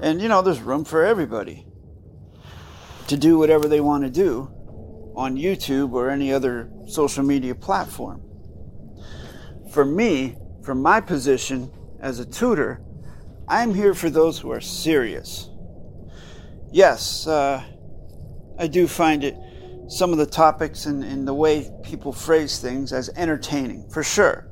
And 0.00 0.20
you 0.20 0.28
know, 0.28 0.42
there's 0.42 0.60
room 0.60 0.84
for 0.84 1.04
everybody 1.04 1.66
to 3.08 3.16
do 3.16 3.38
whatever 3.38 3.68
they 3.68 3.80
want 3.80 4.04
to 4.04 4.10
do 4.10 4.50
on 5.14 5.36
YouTube 5.36 5.92
or 5.92 6.10
any 6.10 6.32
other 6.32 6.70
social 6.86 7.22
media 7.22 7.54
platform. 7.54 8.22
For 9.72 9.86
me, 9.86 10.36
from 10.62 10.82
my 10.82 11.00
position 11.00 11.70
as 11.98 12.18
a 12.18 12.26
tutor, 12.26 12.82
I'm 13.48 13.72
here 13.72 13.94
for 13.94 14.10
those 14.10 14.38
who 14.38 14.52
are 14.52 14.60
serious. 14.60 15.48
Yes, 16.70 17.26
uh, 17.26 17.62
I 18.58 18.66
do 18.66 18.86
find 18.86 19.24
it, 19.24 19.34
some 19.88 20.12
of 20.12 20.18
the 20.18 20.26
topics 20.26 20.84
and, 20.84 21.02
and 21.02 21.26
the 21.26 21.32
way 21.32 21.70
people 21.82 22.12
phrase 22.12 22.58
things 22.58 22.92
as 22.92 23.08
entertaining, 23.16 23.88
for 23.88 24.02
sure. 24.02 24.46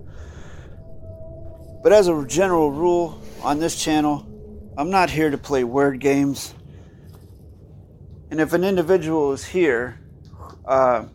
But 1.83 1.93
as 1.93 2.09
a 2.09 2.25
general 2.27 2.71
rule 2.71 3.21
on 3.43 3.59
this 3.59 3.83
channel, 3.83 4.27
I'm 4.79 4.91
not 4.91 5.11
here 5.11 5.31
to 5.31 5.39
play 5.39 5.65
word 5.65 6.01
games. 6.01 6.55
And 8.31 8.41
if 8.41 8.55
an 8.55 8.65
individual 8.65 9.33
is 9.33 9.45
here 9.45 10.01
uh, 10.65 11.07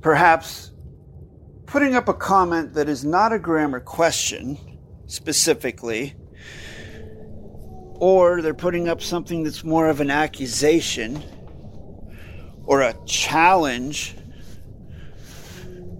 perhaps 0.00 0.69
putting 1.70 1.94
up 1.94 2.08
a 2.08 2.14
comment 2.14 2.74
that 2.74 2.88
is 2.88 3.04
not 3.04 3.32
a 3.32 3.38
grammar 3.38 3.78
question 3.78 4.58
specifically, 5.06 6.16
or 7.94 8.42
they're 8.42 8.52
putting 8.52 8.88
up 8.88 9.00
something 9.00 9.44
that's 9.44 9.62
more 9.62 9.88
of 9.88 10.00
an 10.00 10.10
accusation 10.10 11.22
or 12.64 12.80
a 12.80 12.92
challenge, 13.06 14.16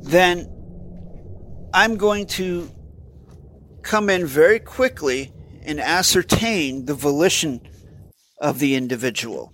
then 0.00 0.50
I'm 1.72 1.96
going 1.96 2.26
to 2.26 2.68
come 3.83 4.11
in 4.11 4.26
very 4.26 4.59
quickly 4.59 5.33
and 5.62 5.78
ascertain 5.78 6.87
the 6.87 6.94
volition 6.94 7.61
of 8.40 8.59
the 8.59 8.74
individual. 8.74 9.52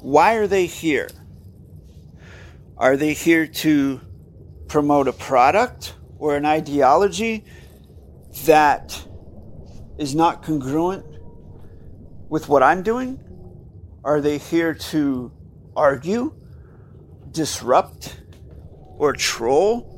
Why 0.00 0.34
are 0.34 0.48
they 0.48 0.66
here? 0.66 1.08
Are 2.76 2.96
they 2.96 3.12
here 3.12 3.46
to 3.46 4.00
promote 4.70 5.08
a 5.08 5.12
product 5.12 5.94
or 6.18 6.36
an 6.36 6.46
ideology 6.46 7.44
that 8.44 9.04
is 9.98 10.14
not 10.14 10.44
congruent 10.44 11.04
with 12.28 12.48
what 12.48 12.62
I'm 12.62 12.84
doing? 12.84 13.18
Are 14.04 14.20
they 14.20 14.38
here 14.38 14.72
to 14.72 15.32
argue, 15.74 16.32
disrupt, 17.32 18.22
or 18.96 19.12
troll? 19.12 19.88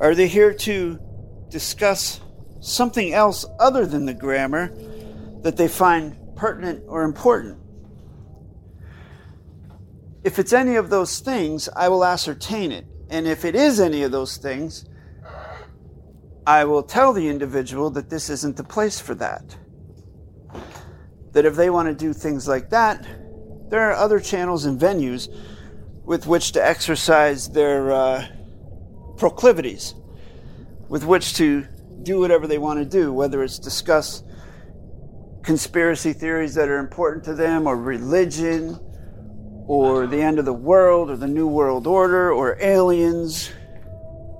Are 0.00 0.14
they 0.14 0.26
here 0.26 0.54
to 0.54 0.98
discuss 1.50 2.20
something 2.60 3.12
else 3.12 3.44
other 3.60 3.84
than 3.84 4.06
the 4.06 4.14
grammar 4.14 4.72
that 5.42 5.58
they 5.58 5.68
find 5.68 6.16
pertinent 6.36 6.84
or 6.88 7.02
important? 7.02 7.58
If 10.24 10.38
it's 10.38 10.52
any 10.52 10.76
of 10.76 10.90
those 10.90 11.20
things, 11.20 11.68
I 11.76 11.88
will 11.88 12.04
ascertain 12.04 12.72
it. 12.72 12.86
And 13.10 13.26
if 13.26 13.44
it 13.44 13.54
is 13.54 13.80
any 13.80 14.02
of 14.02 14.12
those 14.12 14.36
things, 14.36 14.84
I 16.46 16.64
will 16.64 16.82
tell 16.82 17.12
the 17.12 17.28
individual 17.28 17.90
that 17.90 18.10
this 18.10 18.30
isn't 18.30 18.56
the 18.56 18.64
place 18.64 18.98
for 19.00 19.14
that. 19.16 19.56
that 21.32 21.44
if 21.44 21.56
they 21.56 21.70
want 21.70 21.88
to 21.88 21.94
do 21.94 22.12
things 22.12 22.48
like 22.48 22.70
that, 22.70 23.06
there 23.70 23.82
are 23.82 23.92
other 23.92 24.18
channels 24.18 24.64
and 24.64 24.80
venues 24.80 25.28
with 26.04 26.26
which 26.26 26.52
to 26.52 26.66
exercise 26.66 27.50
their 27.50 27.92
uh, 27.92 28.26
proclivities, 29.18 29.94
with 30.88 31.04
which 31.04 31.34
to 31.34 31.66
do 32.02 32.18
whatever 32.18 32.46
they 32.46 32.56
want 32.58 32.78
to 32.78 32.84
do, 32.84 33.12
whether 33.12 33.42
it's 33.42 33.58
discuss 33.58 34.22
conspiracy 35.42 36.14
theories 36.14 36.54
that 36.54 36.68
are 36.68 36.78
important 36.78 37.24
to 37.24 37.34
them, 37.34 37.66
or 37.66 37.76
religion, 37.76 38.80
or 39.68 40.06
the 40.06 40.20
end 40.20 40.38
of 40.38 40.46
the 40.46 40.52
world, 40.52 41.10
or 41.10 41.16
the 41.16 41.28
New 41.28 41.46
World 41.46 41.86
Order, 41.86 42.32
or 42.32 42.56
aliens, 42.58 43.52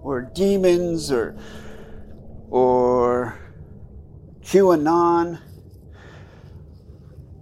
or 0.02 0.22
demons, 0.22 1.12
or 1.12 1.36
or 2.50 3.38
QAnon, 4.42 5.38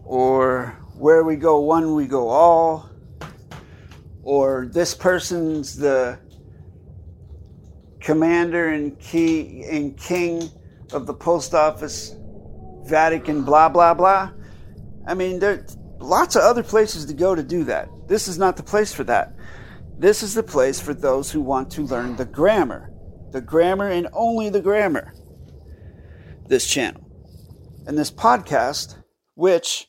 or 0.05 0.77
where 0.99 1.22
we 1.22 1.37
go 1.37 1.61
one, 1.61 1.94
we 1.94 2.07
go 2.07 2.29
all, 2.29 2.90
or 4.25 4.66
this 4.66 4.92
person's 4.92 5.77
the 5.77 6.18
commander 8.01 8.70
and 8.70 8.99
key 8.99 9.64
and 9.70 9.96
king 9.96 10.51
of 10.92 11.07
the 11.07 11.14
post 11.14 11.55
office, 11.55 12.16
Vatican, 12.85 13.44
blah 13.44 13.68
blah 13.68 13.94
blah. 13.94 14.33
I 15.07 15.14
mean, 15.14 15.38
there's 15.38 15.75
lots 15.98 16.37
of 16.37 16.42
other 16.42 16.62
places 16.62 17.04
to 17.06 17.14
go 17.14 17.35
to 17.35 17.42
do 17.42 17.64
that. 17.64 17.88
This 18.06 18.28
is 18.28 18.38
not 18.38 18.56
the 18.56 18.62
place 18.62 18.92
for 18.92 19.04
that. 19.04 19.35
This 19.98 20.22
is 20.22 20.35
the 20.35 20.42
place 20.42 20.78
for 20.78 20.92
those 20.92 21.30
who 21.30 21.40
want 21.40 21.70
to 21.72 21.82
learn 21.82 22.16
the 22.16 22.24
grammar, 22.24 22.92
the 23.32 23.40
grammar 23.40 23.88
and 23.88 24.09
only 24.12 24.50
the 24.50 24.61
grammar. 24.61 25.14
This 26.48 26.66
channel 26.66 27.02
and 27.87 27.96
this 27.96 28.11
podcast, 28.11 29.02
which 29.35 29.88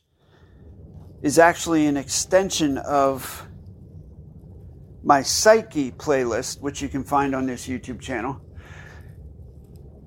is 1.21 1.39
actually 1.39 1.87
an 1.87 1.97
extension 1.97 2.77
of 2.77 3.47
my 5.03 5.21
Psyche 5.21 5.91
playlist, 5.91 6.61
which 6.61 6.81
you 6.81 6.89
can 6.89 7.03
find 7.03 7.35
on 7.35 7.45
this 7.45 7.67
YouTube 7.67 7.99
channel, 7.99 8.41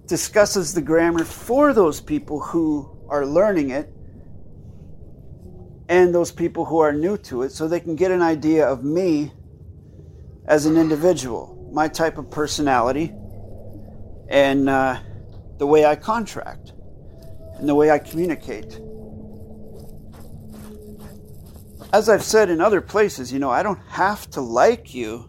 discusses 0.07 0.75
the 0.75 0.83
grammar 0.83 1.25
for 1.25 1.73
those 1.73 2.01
people 2.01 2.41
who 2.41 2.91
are 3.09 3.27
learning 3.27 3.71
it 3.71 3.93
and 5.91 6.15
those 6.15 6.33
people 6.33 6.65
who 6.65 6.79
are 6.79 6.93
new 6.93 7.19
to 7.19 7.43
it 7.43 7.53
so 7.53 7.69
they 7.69 7.81
can 7.81 7.97
get 7.97 8.11
an 8.11 8.23
idea 8.23 8.67
of 8.67 8.83
me 8.83 9.33
as 10.47 10.65
an 10.65 10.79
individual, 10.79 11.69
my 11.71 11.87
type 11.87 12.17
of 12.17 12.31
personality, 12.31 13.13
and 14.29 14.71
uh, 14.71 14.99
the 15.59 15.67
way 15.67 15.85
I 15.85 15.97
contract 15.97 16.73
and 17.59 17.69
the 17.69 17.75
way 17.75 17.91
I 17.91 17.99
communicate 17.99 18.81
as 21.93 22.09
I've 22.09 22.23
said 22.23 22.51
in 22.51 22.61
other 22.61 22.81
places, 22.81 23.33
you 23.33 23.39
know, 23.39 23.51
I 23.51 23.63
don't 23.63 23.81
have 23.89 24.31
to 24.31 24.41
like 24.41 24.95
you 24.95 25.29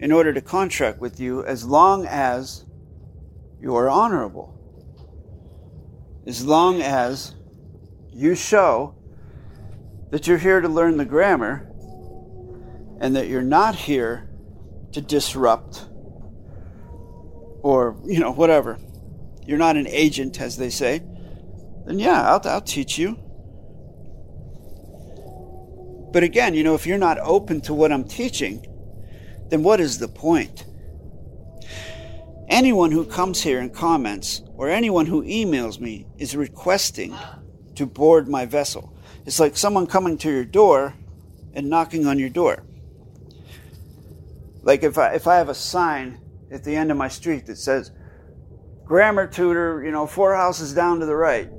in 0.00 0.10
order 0.12 0.32
to 0.32 0.40
contract 0.40 0.98
with 1.00 1.20
you 1.20 1.44
as 1.44 1.64
long 1.64 2.06
as 2.06 2.64
you 3.60 3.76
are 3.76 3.88
honorable. 3.88 4.54
As 6.26 6.44
long 6.44 6.82
as 6.82 7.34
you 8.12 8.34
show 8.34 8.94
that 10.10 10.26
you're 10.26 10.38
here 10.38 10.60
to 10.60 10.68
learn 10.68 10.96
the 10.96 11.04
grammar 11.04 11.70
and 13.00 13.14
that 13.16 13.28
you're 13.28 13.42
not 13.42 13.74
here 13.74 14.28
to 14.92 15.00
disrupt 15.00 15.86
or, 17.62 17.96
you 18.04 18.20
know, 18.20 18.32
whatever. 18.32 18.78
You're 19.46 19.58
not 19.58 19.76
an 19.76 19.86
agent, 19.86 20.40
as 20.40 20.56
they 20.56 20.70
say. 20.70 21.02
Then, 21.86 21.98
yeah, 21.98 22.30
I'll, 22.30 22.40
I'll 22.44 22.60
teach 22.60 22.98
you. 22.98 23.18
But 26.12 26.22
again, 26.22 26.54
you 26.54 26.64
know, 26.64 26.74
if 26.74 26.86
you're 26.86 26.98
not 26.98 27.18
open 27.18 27.60
to 27.62 27.74
what 27.74 27.92
I'm 27.92 28.04
teaching, 28.04 28.66
then 29.50 29.62
what 29.62 29.80
is 29.80 29.98
the 29.98 30.08
point? 30.08 30.64
Anyone 32.48 32.92
who 32.92 33.04
comes 33.04 33.42
here 33.42 33.60
and 33.60 33.72
comments, 33.72 34.42
or 34.56 34.70
anyone 34.70 35.04
who 35.04 35.22
emails 35.22 35.78
me, 35.78 36.06
is 36.16 36.34
requesting 36.34 37.14
to 37.74 37.86
board 37.86 38.26
my 38.28 38.46
vessel. 38.46 38.97
It's 39.28 39.38
like 39.38 39.58
someone 39.58 39.86
coming 39.86 40.16
to 40.18 40.30
your 40.30 40.46
door 40.46 40.94
and 41.52 41.68
knocking 41.68 42.06
on 42.06 42.18
your 42.18 42.30
door. 42.30 42.64
Like 44.62 44.82
if 44.82 44.96
I, 44.96 45.12
if 45.12 45.26
I 45.26 45.36
have 45.36 45.50
a 45.50 45.54
sign 45.54 46.18
at 46.50 46.64
the 46.64 46.74
end 46.74 46.90
of 46.90 46.96
my 46.96 47.08
street 47.08 47.44
that 47.44 47.56
says, 47.56 47.90
grammar 48.86 49.26
tutor, 49.26 49.84
you 49.84 49.90
know, 49.90 50.06
four 50.06 50.34
houses 50.34 50.72
down 50.72 50.98
to 51.00 51.04
the 51.04 51.14
right. 51.14 51.50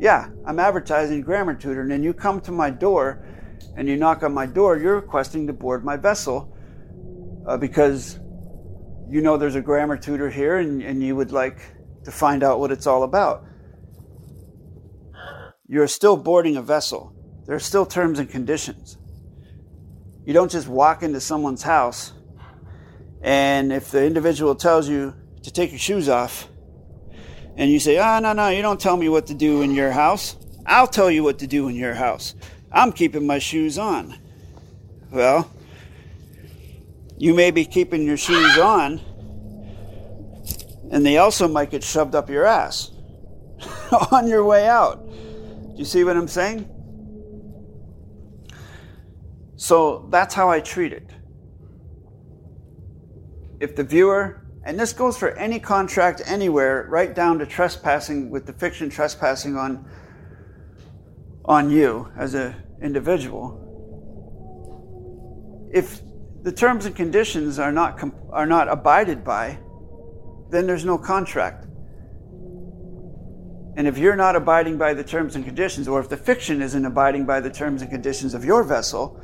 Yeah, 0.00 0.30
I'm 0.44 0.58
advertising 0.58 1.20
grammar 1.20 1.54
tutor, 1.54 1.82
and 1.82 1.90
then 1.92 2.02
you 2.02 2.12
come 2.12 2.40
to 2.40 2.50
my 2.50 2.70
door 2.70 3.24
and 3.76 3.86
you 3.86 3.96
knock 3.96 4.24
on 4.24 4.34
my 4.34 4.46
door, 4.46 4.78
you're 4.78 4.96
requesting 4.96 5.46
to 5.46 5.52
board 5.52 5.84
my 5.84 5.96
vessel 5.96 6.52
uh, 7.46 7.56
because 7.56 8.18
you 9.08 9.20
know 9.20 9.36
there's 9.36 9.54
a 9.54 9.62
grammar 9.62 9.96
tutor 9.96 10.28
here 10.28 10.58
and, 10.58 10.82
and 10.82 11.04
you 11.04 11.14
would 11.14 11.30
like 11.30 11.60
to 12.02 12.10
find 12.10 12.42
out 12.42 12.58
what 12.58 12.72
it's 12.72 12.88
all 12.88 13.04
about. 13.04 13.44
You're 15.70 15.88
still 15.88 16.16
boarding 16.16 16.56
a 16.56 16.62
vessel. 16.62 17.14
There 17.46 17.54
are 17.54 17.60
still 17.60 17.86
terms 17.86 18.18
and 18.18 18.28
conditions. 18.28 18.98
You 20.26 20.34
don't 20.34 20.50
just 20.50 20.68
walk 20.68 21.02
into 21.02 21.20
someone's 21.20 21.62
house 21.62 22.12
and 23.22 23.72
if 23.72 23.90
the 23.90 24.04
individual 24.04 24.54
tells 24.54 24.88
you 24.88 25.14
to 25.42 25.50
take 25.50 25.70
your 25.70 25.78
shoes 25.78 26.08
off, 26.08 26.48
and 27.56 27.70
you 27.70 27.78
say, 27.78 27.98
ah, 27.98 28.16
oh, 28.16 28.20
no, 28.20 28.32
no, 28.32 28.48
you 28.48 28.62
don't 28.62 28.80
tell 28.80 28.96
me 28.96 29.08
what 29.08 29.26
to 29.26 29.34
do 29.34 29.62
in 29.62 29.72
your 29.72 29.90
house. 29.90 30.36
I'll 30.64 30.86
tell 30.86 31.10
you 31.10 31.22
what 31.22 31.38
to 31.40 31.46
do 31.46 31.68
in 31.68 31.74
your 31.74 31.94
house. 31.94 32.34
I'm 32.72 32.92
keeping 32.92 33.26
my 33.26 33.38
shoes 33.38 33.76
on. 33.76 34.18
Well, 35.10 35.50
you 37.18 37.34
may 37.34 37.50
be 37.50 37.64
keeping 37.64 38.04
your 38.04 38.16
shoes 38.16 38.56
on, 38.58 39.00
and 40.90 41.04
they 41.04 41.18
also 41.18 41.48
might 41.48 41.70
get 41.70 41.84
shoved 41.84 42.14
up 42.14 42.30
your 42.30 42.46
ass 42.46 42.90
on 44.12 44.26
your 44.26 44.44
way 44.44 44.66
out. 44.66 45.06
You 45.80 45.86
see 45.86 46.04
what 46.04 46.14
I'm 46.14 46.28
saying? 46.28 46.68
So 49.56 50.06
that's 50.10 50.34
how 50.34 50.50
I 50.50 50.60
treat 50.60 50.92
it. 50.92 51.08
If 53.60 53.76
the 53.76 53.84
viewer 53.84 54.44
and 54.62 54.78
this 54.78 54.92
goes 54.92 55.16
for 55.16 55.30
any 55.38 55.58
contract 55.58 56.20
anywhere, 56.26 56.84
right 56.90 57.14
down 57.14 57.38
to 57.38 57.46
trespassing 57.46 58.28
with 58.28 58.44
the 58.44 58.52
fiction 58.52 58.90
trespassing 58.90 59.56
on 59.56 59.90
on 61.46 61.70
you 61.70 62.12
as 62.14 62.34
an 62.34 62.56
individual. 62.82 63.56
If 65.72 66.02
the 66.42 66.52
terms 66.52 66.84
and 66.84 66.94
conditions 66.94 67.58
are 67.58 67.72
not 67.72 67.98
are 68.28 68.44
not 68.44 68.68
abided 68.68 69.24
by, 69.24 69.58
then 70.50 70.66
there's 70.66 70.84
no 70.84 70.98
contract. 70.98 71.69
And 73.80 73.88
if 73.88 73.96
you're 73.96 74.14
not 74.14 74.36
abiding 74.36 74.76
by 74.76 74.92
the 74.92 75.02
terms 75.02 75.36
and 75.36 75.42
conditions, 75.42 75.88
or 75.88 76.00
if 76.00 76.10
the 76.10 76.16
fiction 76.18 76.60
isn't 76.60 76.84
abiding 76.84 77.24
by 77.24 77.40
the 77.40 77.48
terms 77.48 77.80
and 77.80 77.90
conditions 77.90 78.34
of 78.34 78.44
your 78.44 78.62
vessel, 78.62 79.18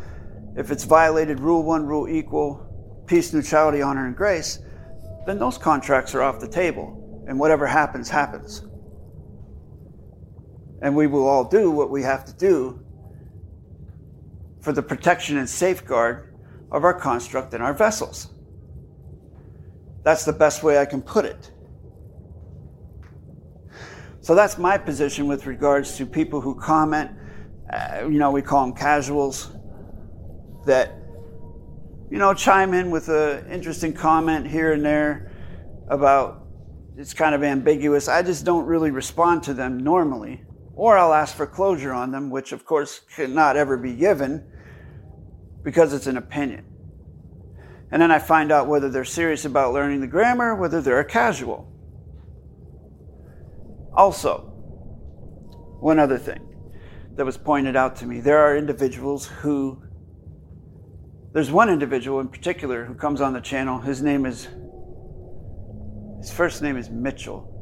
if 0.56 0.70
it's 0.70 0.84
violated 0.84 1.40
rule 1.40 1.62
one, 1.62 1.84
rule 1.84 2.08
equal, 2.08 3.04
peace, 3.06 3.34
neutrality, 3.34 3.82
honor, 3.82 4.06
and 4.06 4.16
grace, 4.16 4.60
then 5.26 5.38
those 5.38 5.58
contracts 5.58 6.14
are 6.14 6.22
off 6.22 6.40
the 6.40 6.48
table, 6.48 7.22
and 7.28 7.38
whatever 7.38 7.66
happens, 7.66 8.08
happens. 8.08 8.62
And 10.80 10.96
we 10.96 11.06
will 11.06 11.26
all 11.26 11.44
do 11.44 11.70
what 11.70 11.90
we 11.90 12.00
have 12.04 12.24
to 12.24 12.32
do 12.32 12.82
for 14.62 14.72
the 14.72 14.82
protection 14.82 15.36
and 15.36 15.46
safeguard 15.46 16.34
of 16.72 16.82
our 16.82 16.94
construct 16.94 17.52
and 17.52 17.62
our 17.62 17.74
vessels. 17.74 18.30
That's 20.02 20.24
the 20.24 20.32
best 20.32 20.62
way 20.62 20.78
I 20.78 20.86
can 20.86 21.02
put 21.02 21.26
it. 21.26 21.52
So 24.26 24.34
that's 24.34 24.58
my 24.58 24.76
position 24.76 25.28
with 25.28 25.46
regards 25.46 25.96
to 25.98 26.04
people 26.04 26.40
who 26.40 26.56
comment. 26.56 27.12
Uh, 27.72 28.08
you 28.10 28.18
know, 28.18 28.32
we 28.32 28.42
call 28.42 28.66
them 28.66 28.74
casuals 28.74 29.52
that 30.66 30.96
you 32.10 32.18
know, 32.18 32.34
chime 32.34 32.74
in 32.74 32.90
with 32.90 33.08
an 33.08 33.48
interesting 33.48 33.92
comment 33.92 34.44
here 34.44 34.72
and 34.72 34.84
there 34.84 35.30
about 35.90 36.44
it's 36.96 37.14
kind 37.14 37.36
of 37.36 37.44
ambiguous. 37.44 38.08
I 38.08 38.20
just 38.20 38.44
don't 38.44 38.66
really 38.66 38.90
respond 38.90 39.44
to 39.44 39.54
them 39.54 39.78
normally. 39.78 40.42
Or 40.74 40.98
I'll 40.98 41.14
ask 41.14 41.36
for 41.36 41.46
closure 41.46 41.92
on 41.92 42.10
them, 42.10 42.28
which 42.28 42.50
of 42.50 42.64
course 42.64 43.02
cannot 43.14 43.56
ever 43.56 43.76
be 43.76 43.94
given 43.94 44.44
because 45.62 45.92
it's 45.92 46.08
an 46.08 46.16
opinion. 46.16 46.64
And 47.92 48.02
then 48.02 48.10
I 48.10 48.18
find 48.18 48.50
out 48.50 48.66
whether 48.66 48.90
they're 48.90 49.04
serious 49.04 49.44
about 49.44 49.72
learning 49.72 50.00
the 50.00 50.08
grammar, 50.08 50.56
whether 50.56 50.80
they're 50.82 50.98
a 50.98 51.04
casual. 51.04 51.75
Also, 53.96 54.40
one 55.80 55.98
other 55.98 56.18
thing 56.18 56.40
that 57.14 57.24
was 57.24 57.36
pointed 57.36 57.76
out 57.76 57.96
to 57.96 58.06
me 58.06 58.20
there 58.20 58.38
are 58.38 58.56
individuals 58.56 59.26
who 59.26 59.82
there's 61.36 61.50
one 61.50 61.68
individual 61.68 62.20
in 62.20 62.28
particular 62.28 62.86
who 62.86 62.94
comes 62.94 63.20
on 63.20 63.34
the 63.34 63.42
channel. 63.42 63.78
His 63.78 64.00
name 64.00 64.24
is, 64.24 64.48
his 66.18 66.32
first 66.32 66.62
name 66.62 66.78
is 66.78 66.88
Mitchell. 66.88 67.52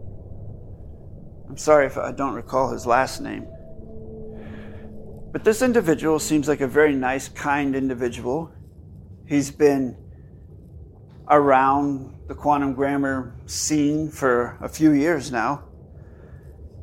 I'm 1.48 1.56
sorry 1.56 1.86
if 1.86 1.98
I 1.98 2.12
don't 2.12 2.34
recall 2.34 2.70
his 2.70 2.86
last 2.86 3.20
name. 3.20 3.48
But 5.32 5.42
this 5.42 5.60
individual 5.60 6.20
seems 6.20 6.46
like 6.46 6.60
a 6.60 6.68
very 6.68 6.94
nice, 6.94 7.28
kind 7.28 7.74
individual. 7.74 8.52
He's 9.26 9.50
been 9.50 9.96
around 11.28 12.28
the 12.28 12.34
quantum 12.36 12.74
grammar 12.74 13.34
scene 13.46 14.08
for 14.08 14.56
a 14.60 14.68
few 14.68 14.92
years 14.92 15.32
now. 15.32 15.64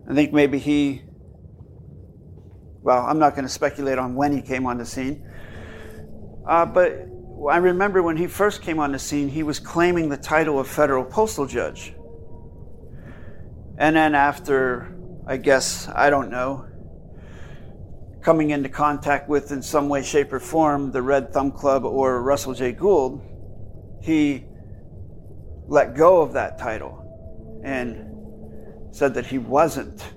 I 0.09 0.13
think 0.13 0.33
maybe 0.33 0.59
he, 0.59 1.03
well, 2.81 3.05
I'm 3.05 3.19
not 3.19 3.31
going 3.31 3.45
to 3.45 3.51
speculate 3.51 3.97
on 3.97 4.15
when 4.15 4.33
he 4.33 4.41
came 4.41 4.65
on 4.65 4.77
the 4.77 4.85
scene, 4.85 5.27
uh, 6.47 6.65
but 6.65 7.07
I 7.49 7.57
remember 7.57 8.03
when 8.03 8.17
he 8.17 8.27
first 8.27 8.61
came 8.61 8.79
on 8.79 8.91
the 8.91 8.99
scene, 8.99 9.29
he 9.29 9.43
was 9.43 9.59
claiming 9.59 10.09
the 10.09 10.17
title 10.17 10.59
of 10.59 10.67
federal 10.67 11.03
postal 11.03 11.45
judge. 11.45 11.93
And 13.77 13.95
then 13.95 14.13
after, 14.13 14.95
I 15.25 15.37
guess, 15.37 15.87
I 15.87 16.09
don't 16.09 16.29
know, 16.29 16.67
coming 18.21 18.51
into 18.51 18.69
contact 18.69 19.27
with 19.27 19.51
in 19.51 19.61
some 19.61 19.89
way, 19.89 20.03
shape, 20.03 20.31
or 20.31 20.39
form 20.39 20.91
the 20.91 21.01
Red 21.01 21.33
Thumb 21.33 21.51
Club 21.51 21.85
or 21.85 22.21
Russell 22.21 22.53
J. 22.53 22.73
Gould, 22.73 23.21
he 24.01 24.45
let 25.67 25.95
go 25.95 26.21
of 26.21 26.33
that 26.33 26.59
title 26.59 27.61
and 27.63 28.10
said 28.91 29.13
that 29.13 29.25
he 29.25 29.37
wasn't 29.37 30.13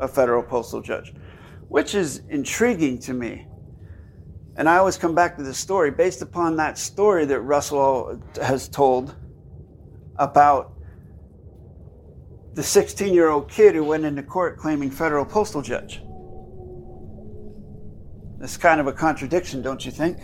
a 0.00 0.08
federal 0.08 0.42
postal 0.42 0.80
judge, 0.80 1.14
which 1.68 1.94
is 1.94 2.22
intriguing 2.28 2.98
to 3.00 3.14
me. 3.14 3.46
And 4.56 4.68
I 4.68 4.78
always 4.78 4.96
come 4.96 5.14
back 5.14 5.36
to 5.36 5.42
this 5.42 5.58
story 5.58 5.90
based 5.90 6.20
upon 6.20 6.56
that 6.56 6.78
story 6.78 7.24
that 7.26 7.40
Russell 7.40 8.20
has 8.42 8.68
told 8.68 9.14
about 10.16 10.72
the 12.54 12.62
16 12.62 13.14
year 13.14 13.28
old 13.28 13.48
kid 13.48 13.76
who 13.76 13.84
went 13.84 14.04
into 14.04 14.22
court 14.22 14.58
claiming 14.58 14.90
federal 14.90 15.24
postal 15.24 15.62
judge. 15.62 16.02
It's 18.40 18.56
kind 18.56 18.80
of 18.80 18.86
a 18.86 18.92
contradiction, 18.92 19.62
don't 19.62 19.84
you 19.84 19.92
think? 19.92 20.18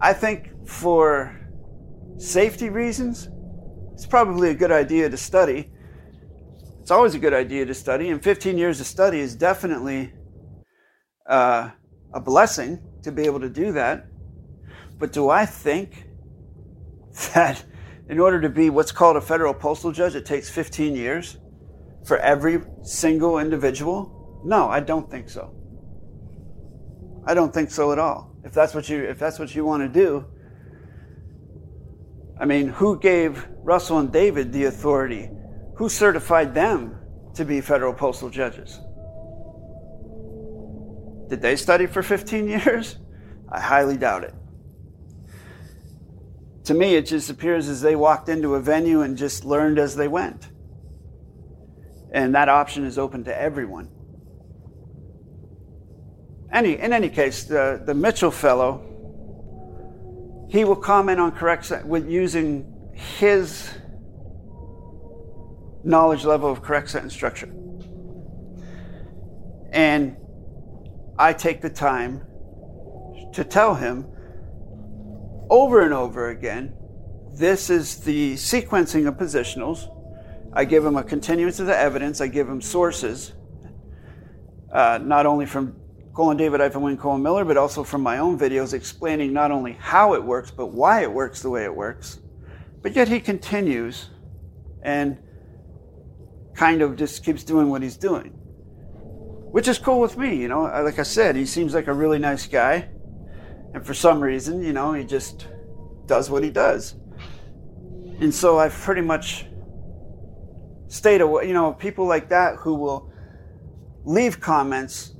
I 0.00 0.12
think 0.12 0.66
for 0.66 1.38
safety 2.16 2.70
reasons, 2.70 3.28
it's 3.92 4.06
probably 4.06 4.50
a 4.50 4.54
good 4.54 4.72
idea 4.72 5.10
to 5.10 5.16
study. 5.16 5.71
It's 6.82 6.90
always 6.90 7.14
a 7.14 7.20
good 7.20 7.32
idea 7.32 7.64
to 7.64 7.74
study, 7.74 8.08
and 8.08 8.20
15 8.20 8.58
years 8.58 8.80
of 8.80 8.88
study 8.88 9.20
is 9.20 9.36
definitely 9.36 10.12
uh, 11.28 11.70
a 12.12 12.20
blessing 12.20 12.82
to 13.04 13.12
be 13.12 13.22
able 13.22 13.38
to 13.38 13.48
do 13.48 13.70
that. 13.70 14.08
But 14.98 15.12
do 15.12 15.30
I 15.30 15.46
think 15.46 16.08
that 17.34 17.64
in 18.08 18.18
order 18.18 18.40
to 18.40 18.48
be 18.48 18.68
what's 18.68 18.90
called 18.90 19.16
a 19.16 19.20
federal 19.20 19.54
postal 19.54 19.92
judge, 19.92 20.16
it 20.16 20.26
takes 20.26 20.50
15 20.50 20.96
years 20.96 21.38
for 22.04 22.18
every 22.18 22.62
single 22.82 23.38
individual? 23.38 24.42
No, 24.44 24.68
I 24.68 24.80
don't 24.80 25.08
think 25.08 25.30
so. 25.30 25.54
I 27.24 27.34
don't 27.34 27.54
think 27.54 27.70
so 27.70 27.92
at 27.92 28.00
all. 28.00 28.34
If 28.42 28.52
that's 28.52 28.74
what 28.74 28.88
you 28.88 29.04
if 29.04 29.20
that's 29.20 29.38
what 29.38 29.54
you 29.54 29.64
want 29.64 29.84
to 29.84 29.88
do, 29.88 30.24
I 32.40 32.44
mean, 32.44 32.66
who 32.66 32.98
gave 32.98 33.46
Russell 33.62 34.00
and 34.00 34.12
David 34.12 34.52
the 34.52 34.64
authority? 34.64 35.30
Who 35.82 35.88
certified 35.88 36.54
them 36.54 36.96
to 37.34 37.44
be 37.44 37.60
federal 37.60 37.92
postal 37.92 38.30
judges? 38.30 38.78
Did 41.28 41.42
they 41.42 41.56
study 41.56 41.86
for 41.86 42.04
15 42.04 42.48
years? 42.48 42.98
I 43.48 43.58
highly 43.58 43.96
doubt 43.96 44.22
it. 44.22 44.32
To 46.66 46.74
me, 46.74 46.94
it 46.94 47.06
just 47.06 47.30
appears 47.30 47.68
as 47.68 47.80
they 47.80 47.96
walked 47.96 48.28
into 48.28 48.54
a 48.54 48.60
venue 48.60 49.00
and 49.00 49.16
just 49.16 49.44
learned 49.44 49.80
as 49.80 49.96
they 49.96 50.06
went. 50.06 50.50
And 52.12 52.32
that 52.36 52.48
option 52.48 52.84
is 52.84 52.96
open 52.96 53.24
to 53.24 53.36
everyone. 53.36 53.90
Any, 56.52 56.78
in 56.78 56.92
any 56.92 57.08
case, 57.08 57.42
the, 57.42 57.82
the 57.84 57.94
Mitchell 57.94 58.30
fellow, 58.30 58.86
he 60.48 60.62
will 60.62 60.76
comment 60.76 61.18
on 61.18 61.32
correct 61.32 61.72
with 61.84 62.08
using 62.08 62.72
his 63.18 63.68
knowledge 65.84 66.24
level 66.24 66.50
of 66.50 66.62
correct 66.62 66.90
sentence 66.90 67.12
structure. 67.12 67.52
And 69.72 70.16
I 71.18 71.32
take 71.32 71.60
the 71.60 71.70
time 71.70 72.26
to 73.32 73.44
tell 73.44 73.74
him 73.74 74.06
over 75.50 75.82
and 75.82 75.94
over 75.94 76.30
again 76.30 76.74
this 77.34 77.70
is 77.70 77.96
the 77.96 78.34
sequencing 78.34 79.08
of 79.08 79.14
positionals. 79.14 79.88
I 80.52 80.66
give 80.66 80.84
him 80.84 80.96
a 80.96 81.02
continuance 81.02 81.60
of 81.60 81.66
the 81.66 81.76
evidence, 81.76 82.20
I 82.20 82.26
give 82.26 82.46
him 82.46 82.60
sources, 82.60 83.32
uh, 84.70 84.98
not 85.02 85.24
only 85.24 85.46
from 85.46 85.74
Colin 86.14 86.36
David 86.36 86.60
Wayne 86.76 86.98
Colin 86.98 87.22
Miller, 87.22 87.46
but 87.46 87.56
also 87.56 87.82
from 87.82 88.02
my 88.02 88.18
own 88.18 88.38
videos 88.38 88.74
explaining 88.74 89.32
not 89.32 89.50
only 89.50 89.72
how 89.72 90.12
it 90.12 90.22
works, 90.22 90.50
but 90.50 90.66
why 90.66 91.00
it 91.00 91.10
works 91.10 91.40
the 91.40 91.48
way 91.48 91.64
it 91.64 91.74
works. 91.74 92.20
But 92.82 92.94
yet 92.94 93.08
he 93.08 93.18
continues 93.18 94.10
and 94.82 95.16
kind 96.54 96.82
of 96.82 96.96
just 96.96 97.24
keeps 97.24 97.44
doing 97.44 97.68
what 97.70 97.82
he's 97.82 97.96
doing, 97.96 98.30
which 99.50 99.68
is 99.68 99.78
cool 99.78 100.00
with 100.00 100.16
me. 100.16 100.36
You 100.36 100.48
know, 100.48 100.62
like 100.62 100.98
I 100.98 101.02
said, 101.02 101.36
he 101.36 101.46
seems 101.46 101.74
like 101.74 101.86
a 101.86 101.92
really 101.92 102.18
nice 102.18 102.46
guy. 102.46 102.88
And 103.74 103.84
for 103.84 103.94
some 103.94 104.20
reason, 104.20 104.62
you 104.62 104.72
know, 104.72 104.92
he 104.92 105.04
just 105.04 105.46
does 106.06 106.28
what 106.30 106.44
he 106.44 106.50
does. 106.50 106.94
And 108.20 108.34
so 108.34 108.58
I've 108.58 108.74
pretty 108.74 109.00
much 109.00 109.46
stayed 110.88 111.22
away, 111.22 111.48
you 111.48 111.54
know, 111.54 111.72
people 111.72 112.06
like 112.06 112.28
that 112.28 112.56
who 112.56 112.74
will 112.74 113.10
leave 114.04 114.40
comments 114.40 115.14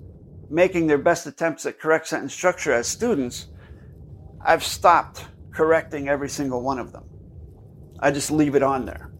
making 0.50 0.86
their 0.86 0.98
best 0.98 1.26
attempts 1.26 1.64
at 1.64 1.80
correct 1.80 2.06
sentence 2.06 2.34
structure 2.34 2.72
as 2.72 2.86
students, 2.86 3.46
I've 4.44 4.62
stopped 4.62 5.24
correcting 5.50 6.08
every 6.08 6.28
single 6.28 6.62
one 6.62 6.78
of 6.78 6.92
them. 6.92 7.04
I 8.00 8.10
just 8.10 8.30
leave 8.30 8.54
it 8.54 8.62
on 8.62 8.84
there 8.84 9.11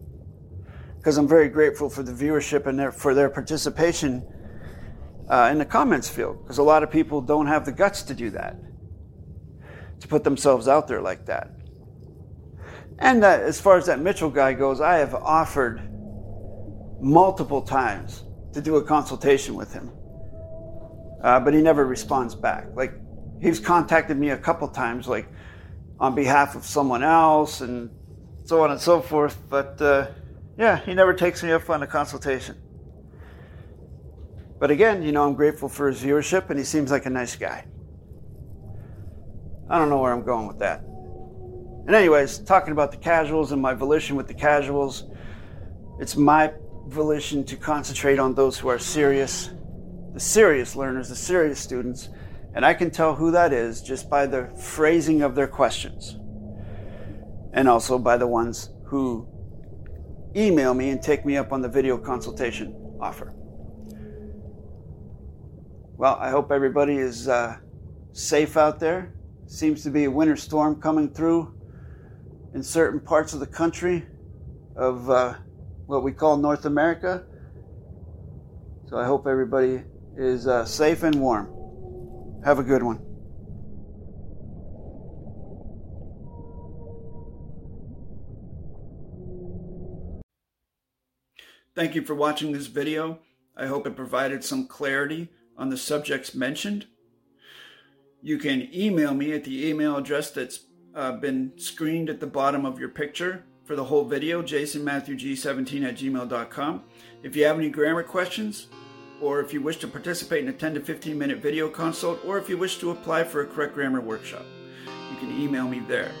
because 1.03 1.17
I'm 1.17 1.27
very 1.27 1.49
grateful 1.49 1.89
for 1.89 2.01
the 2.01 2.13
viewership 2.13 2.65
and 2.65 2.79
their, 2.79 2.93
for 2.93 3.13
their 3.13 3.29
participation 3.29 4.25
uh, 5.29 5.49
in 5.51 5.57
the 5.57 5.65
comments 5.65 6.07
field 6.07 6.41
because 6.41 6.59
a 6.59 6.63
lot 6.63 6.81
of 6.81 6.89
people 6.89 7.19
don't 7.19 7.47
have 7.47 7.65
the 7.65 7.73
guts 7.73 8.03
to 8.03 8.13
do 8.13 8.29
that, 8.29 8.55
to 9.99 10.07
put 10.07 10.23
themselves 10.23 10.69
out 10.69 10.87
there 10.87 11.01
like 11.01 11.25
that. 11.25 11.51
And 12.99 13.21
that, 13.21 13.41
as 13.41 13.59
far 13.59 13.75
as 13.75 13.87
that 13.87 13.99
Mitchell 13.99 14.29
guy 14.29 14.53
goes, 14.53 14.79
I 14.79 14.95
have 14.99 15.13
offered 15.13 15.81
multiple 17.01 17.61
times 17.61 18.23
to 18.53 18.61
do 18.61 18.77
a 18.77 18.83
consultation 18.83 19.55
with 19.55 19.73
him 19.73 19.91
uh, 21.23 21.39
but 21.39 21.53
he 21.53 21.61
never 21.61 21.85
responds 21.85 22.35
back. 22.35 22.67
Like 22.75 22.93
he's 23.41 23.59
contacted 23.59 24.17
me 24.17 24.29
a 24.29 24.37
couple 24.37 24.67
times, 24.67 25.07
like 25.07 25.27
on 25.99 26.13
behalf 26.13 26.55
of 26.55 26.65
someone 26.65 27.01
else, 27.01 27.61
and 27.61 27.89
so 28.43 28.61
on 28.61 28.71
and 28.71 28.79
so 28.79 29.01
forth. 29.01 29.41
But 29.49 29.81
uh, 29.81 30.07
yeah, 30.57 30.77
he 30.77 30.93
never 30.93 31.13
takes 31.13 31.43
me 31.43 31.51
up 31.51 31.69
on 31.69 31.83
a 31.83 31.87
consultation. 31.87 32.57
But 34.59 34.71
again, 34.71 35.03
you 35.03 35.11
know, 35.11 35.25
I'm 35.27 35.33
grateful 35.33 35.67
for 35.67 35.89
his 35.89 36.01
viewership, 36.01 36.49
and 36.49 36.57
he 36.57 36.65
seems 36.65 36.91
like 36.91 37.05
a 37.05 37.09
nice 37.09 37.35
guy. 37.35 37.65
I 39.69 39.77
don't 39.77 39.89
know 39.89 39.99
where 39.99 40.13
I'm 40.13 40.23
going 40.23 40.47
with 40.47 40.59
that. 40.59 40.81
And, 41.85 41.95
anyways, 41.95 42.39
talking 42.39 42.71
about 42.71 42.91
the 42.91 42.97
casuals 42.97 43.51
and 43.51 43.61
my 43.61 43.73
volition 43.73 44.15
with 44.15 44.27
the 44.27 44.33
casuals, 44.33 45.05
it's 45.99 46.15
my 46.15 46.53
volition 46.87 47.43
to 47.45 47.55
concentrate 47.57 48.19
on 48.19 48.35
those 48.35 48.57
who 48.57 48.69
are 48.69 48.79
serious 48.79 49.49
the 50.13 50.19
serious 50.19 50.75
learners, 50.75 51.09
the 51.09 51.15
serious 51.15 51.59
students, 51.59 52.09
and 52.53 52.63
I 52.63 52.75
can 52.75 52.91
tell 52.91 53.15
who 53.15 53.31
that 53.31 53.51
is 53.51 53.81
just 53.81 54.09
by 54.09 54.27
the 54.27 54.45
phrasing 54.55 55.23
of 55.23 55.33
their 55.33 55.47
questions. 55.47 56.17
And 57.51 57.67
also 57.67 57.97
by 57.97 58.17
the 58.17 58.27
ones 58.27 58.69
who 58.85 59.27
email 60.35 60.73
me 60.73 60.89
and 60.89 61.01
take 61.01 61.25
me 61.25 61.37
up 61.37 61.51
on 61.51 61.61
the 61.61 61.69
video 61.69 61.97
consultation 61.97 62.75
offer. 62.99 63.33
Well, 65.95 66.17
I 66.19 66.29
hope 66.29 66.51
everybody 66.51 66.97
is 66.97 67.27
uh, 67.27 67.57
safe 68.11 68.57
out 68.57 68.79
there. 68.79 69.13
Seems 69.45 69.83
to 69.83 69.89
be 69.89 70.05
a 70.05 70.11
winter 70.11 70.35
storm 70.35 70.81
coming 70.81 71.09
through 71.09 71.53
in 72.53 72.63
certain 72.63 72.99
parts 72.99 73.33
of 73.33 73.39
the 73.39 73.47
country 73.47 74.05
of 74.75 75.09
uh, 75.09 75.35
what 75.85 76.03
we 76.03 76.11
call 76.11 76.37
North 76.37 76.65
America. 76.65 77.25
So 78.87 78.97
I 78.97 79.05
hope 79.05 79.27
everybody 79.27 79.83
is 80.17 80.47
uh, 80.47 80.65
safe 80.65 81.03
and 81.03 81.15
warm. 81.15 81.51
Have 82.43 82.59
a 82.59 82.63
good 82.63 82.83
one. 82.83 83.12
Thank 91.75 91.95
you 91.95 92.03
for 92.03 92.13
watching 92.13 92.51
this 92.51 92.67
video. 92.67 93.19
I 93.57 93.65
hope 93.65 93.87
it 93.87 93.95
provided 93.95 94.43
some 94.43 94.67
clarity 94.67 95.29
on 95.57 95.69
the 95.69 95.77
subjects 95.77 96.35
mentioned. 96.35 96.85
You 98.21 98.37
can 98.37 98.69
email 98.73 99.15
me 99.15 99.33
at 99.33 99.43
the 99.43 99.67
email 99.67 99.97
address 99.97 100.29
that's 100.29 100.61
uh, 100.93 101.13
been 101.13 101.53
screened 101.57 102.09
at 102.09 102.19
the 102.19 102.27
bottom 102.27 102.65
of 102.65 102.79
your 102.79 102.89
picture. 102.89 103.45
for 103.63 103.77
the 103.77 103.85
whole 103.85 104.03
video, 104.03 104.41
jasonmatthewg17 104.43 105.87
at 105.87 105.95
gmail.com. 105.95 106.83
If 107.23 107.35
you 107.35 107.45
have 107.45 107.57
any 107.57 107.69
grammar 107.69 108.03
questions, 108.03 108.67
or 109.21 109.39
if 109.39 109.53
you 109.53 109.61
wish 109.61 109.77
to 109.77 109.87
participate 109.87 110.43
in 110.43 110.49
a 110.49 110.53
10 110.53 110.73
to 110.73 110.81
15 110.81 111.17
minute 111.17 111.37
video 111.37 111.69
consult, 111.69 112.19
or 112.25 112.37
if 112.37 112.49
you 112.49 112.57
wish 112.57 112.77
to 112.79 112.91
apply 112.91 113.23
for 113.23 113.41
a 113.41 113.47
correct 113.47 113.73
grammar 113.73 114.01
workshop, 114.01 114.45
you 115.09 115.17
can 115.17 115.31
email 115.41 115.65
me 115.65 115.79
there. 115.79 116.11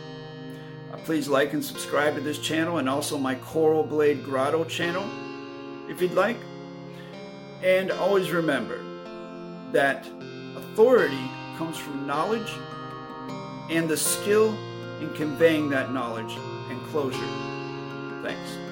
Uh, 0.93 0.97
please 0.97 1.27
like 1.27 1.51
and 1.51 1.63
subscribe 1.63 2.15
to 2.15 2.21
this 2.21 2.39
channel 2.39 2.77
and 2.77 2.87
also 2.87 3.17
my 3.17 3.35
Coral 3.35 3.83
Blade 3.83 4.23
Grotto 4.23 4.63
channel 4.63 5.03
if 5.93 6.01
you'd 6.01 6.13
like. 6.13 6.37
And 7.61 7.91
always 7.91 8.31
remember 8.31 8.79
that 9.71 10.07
authority 10.57 11.29
comes 11.57 11.77
from 11.77 12.05
knowledge 12.05 12.51
and 13.69 13.87
the 13.87 13.95
skill 13.95 14.49
in 14.99 15.13
conveying 15.15 15.69
that 15.69 15.93
knowledge 15.93 16.33
and 16.69 16.81
closure. 16.87 17.19
Thanks. 18.21 18.62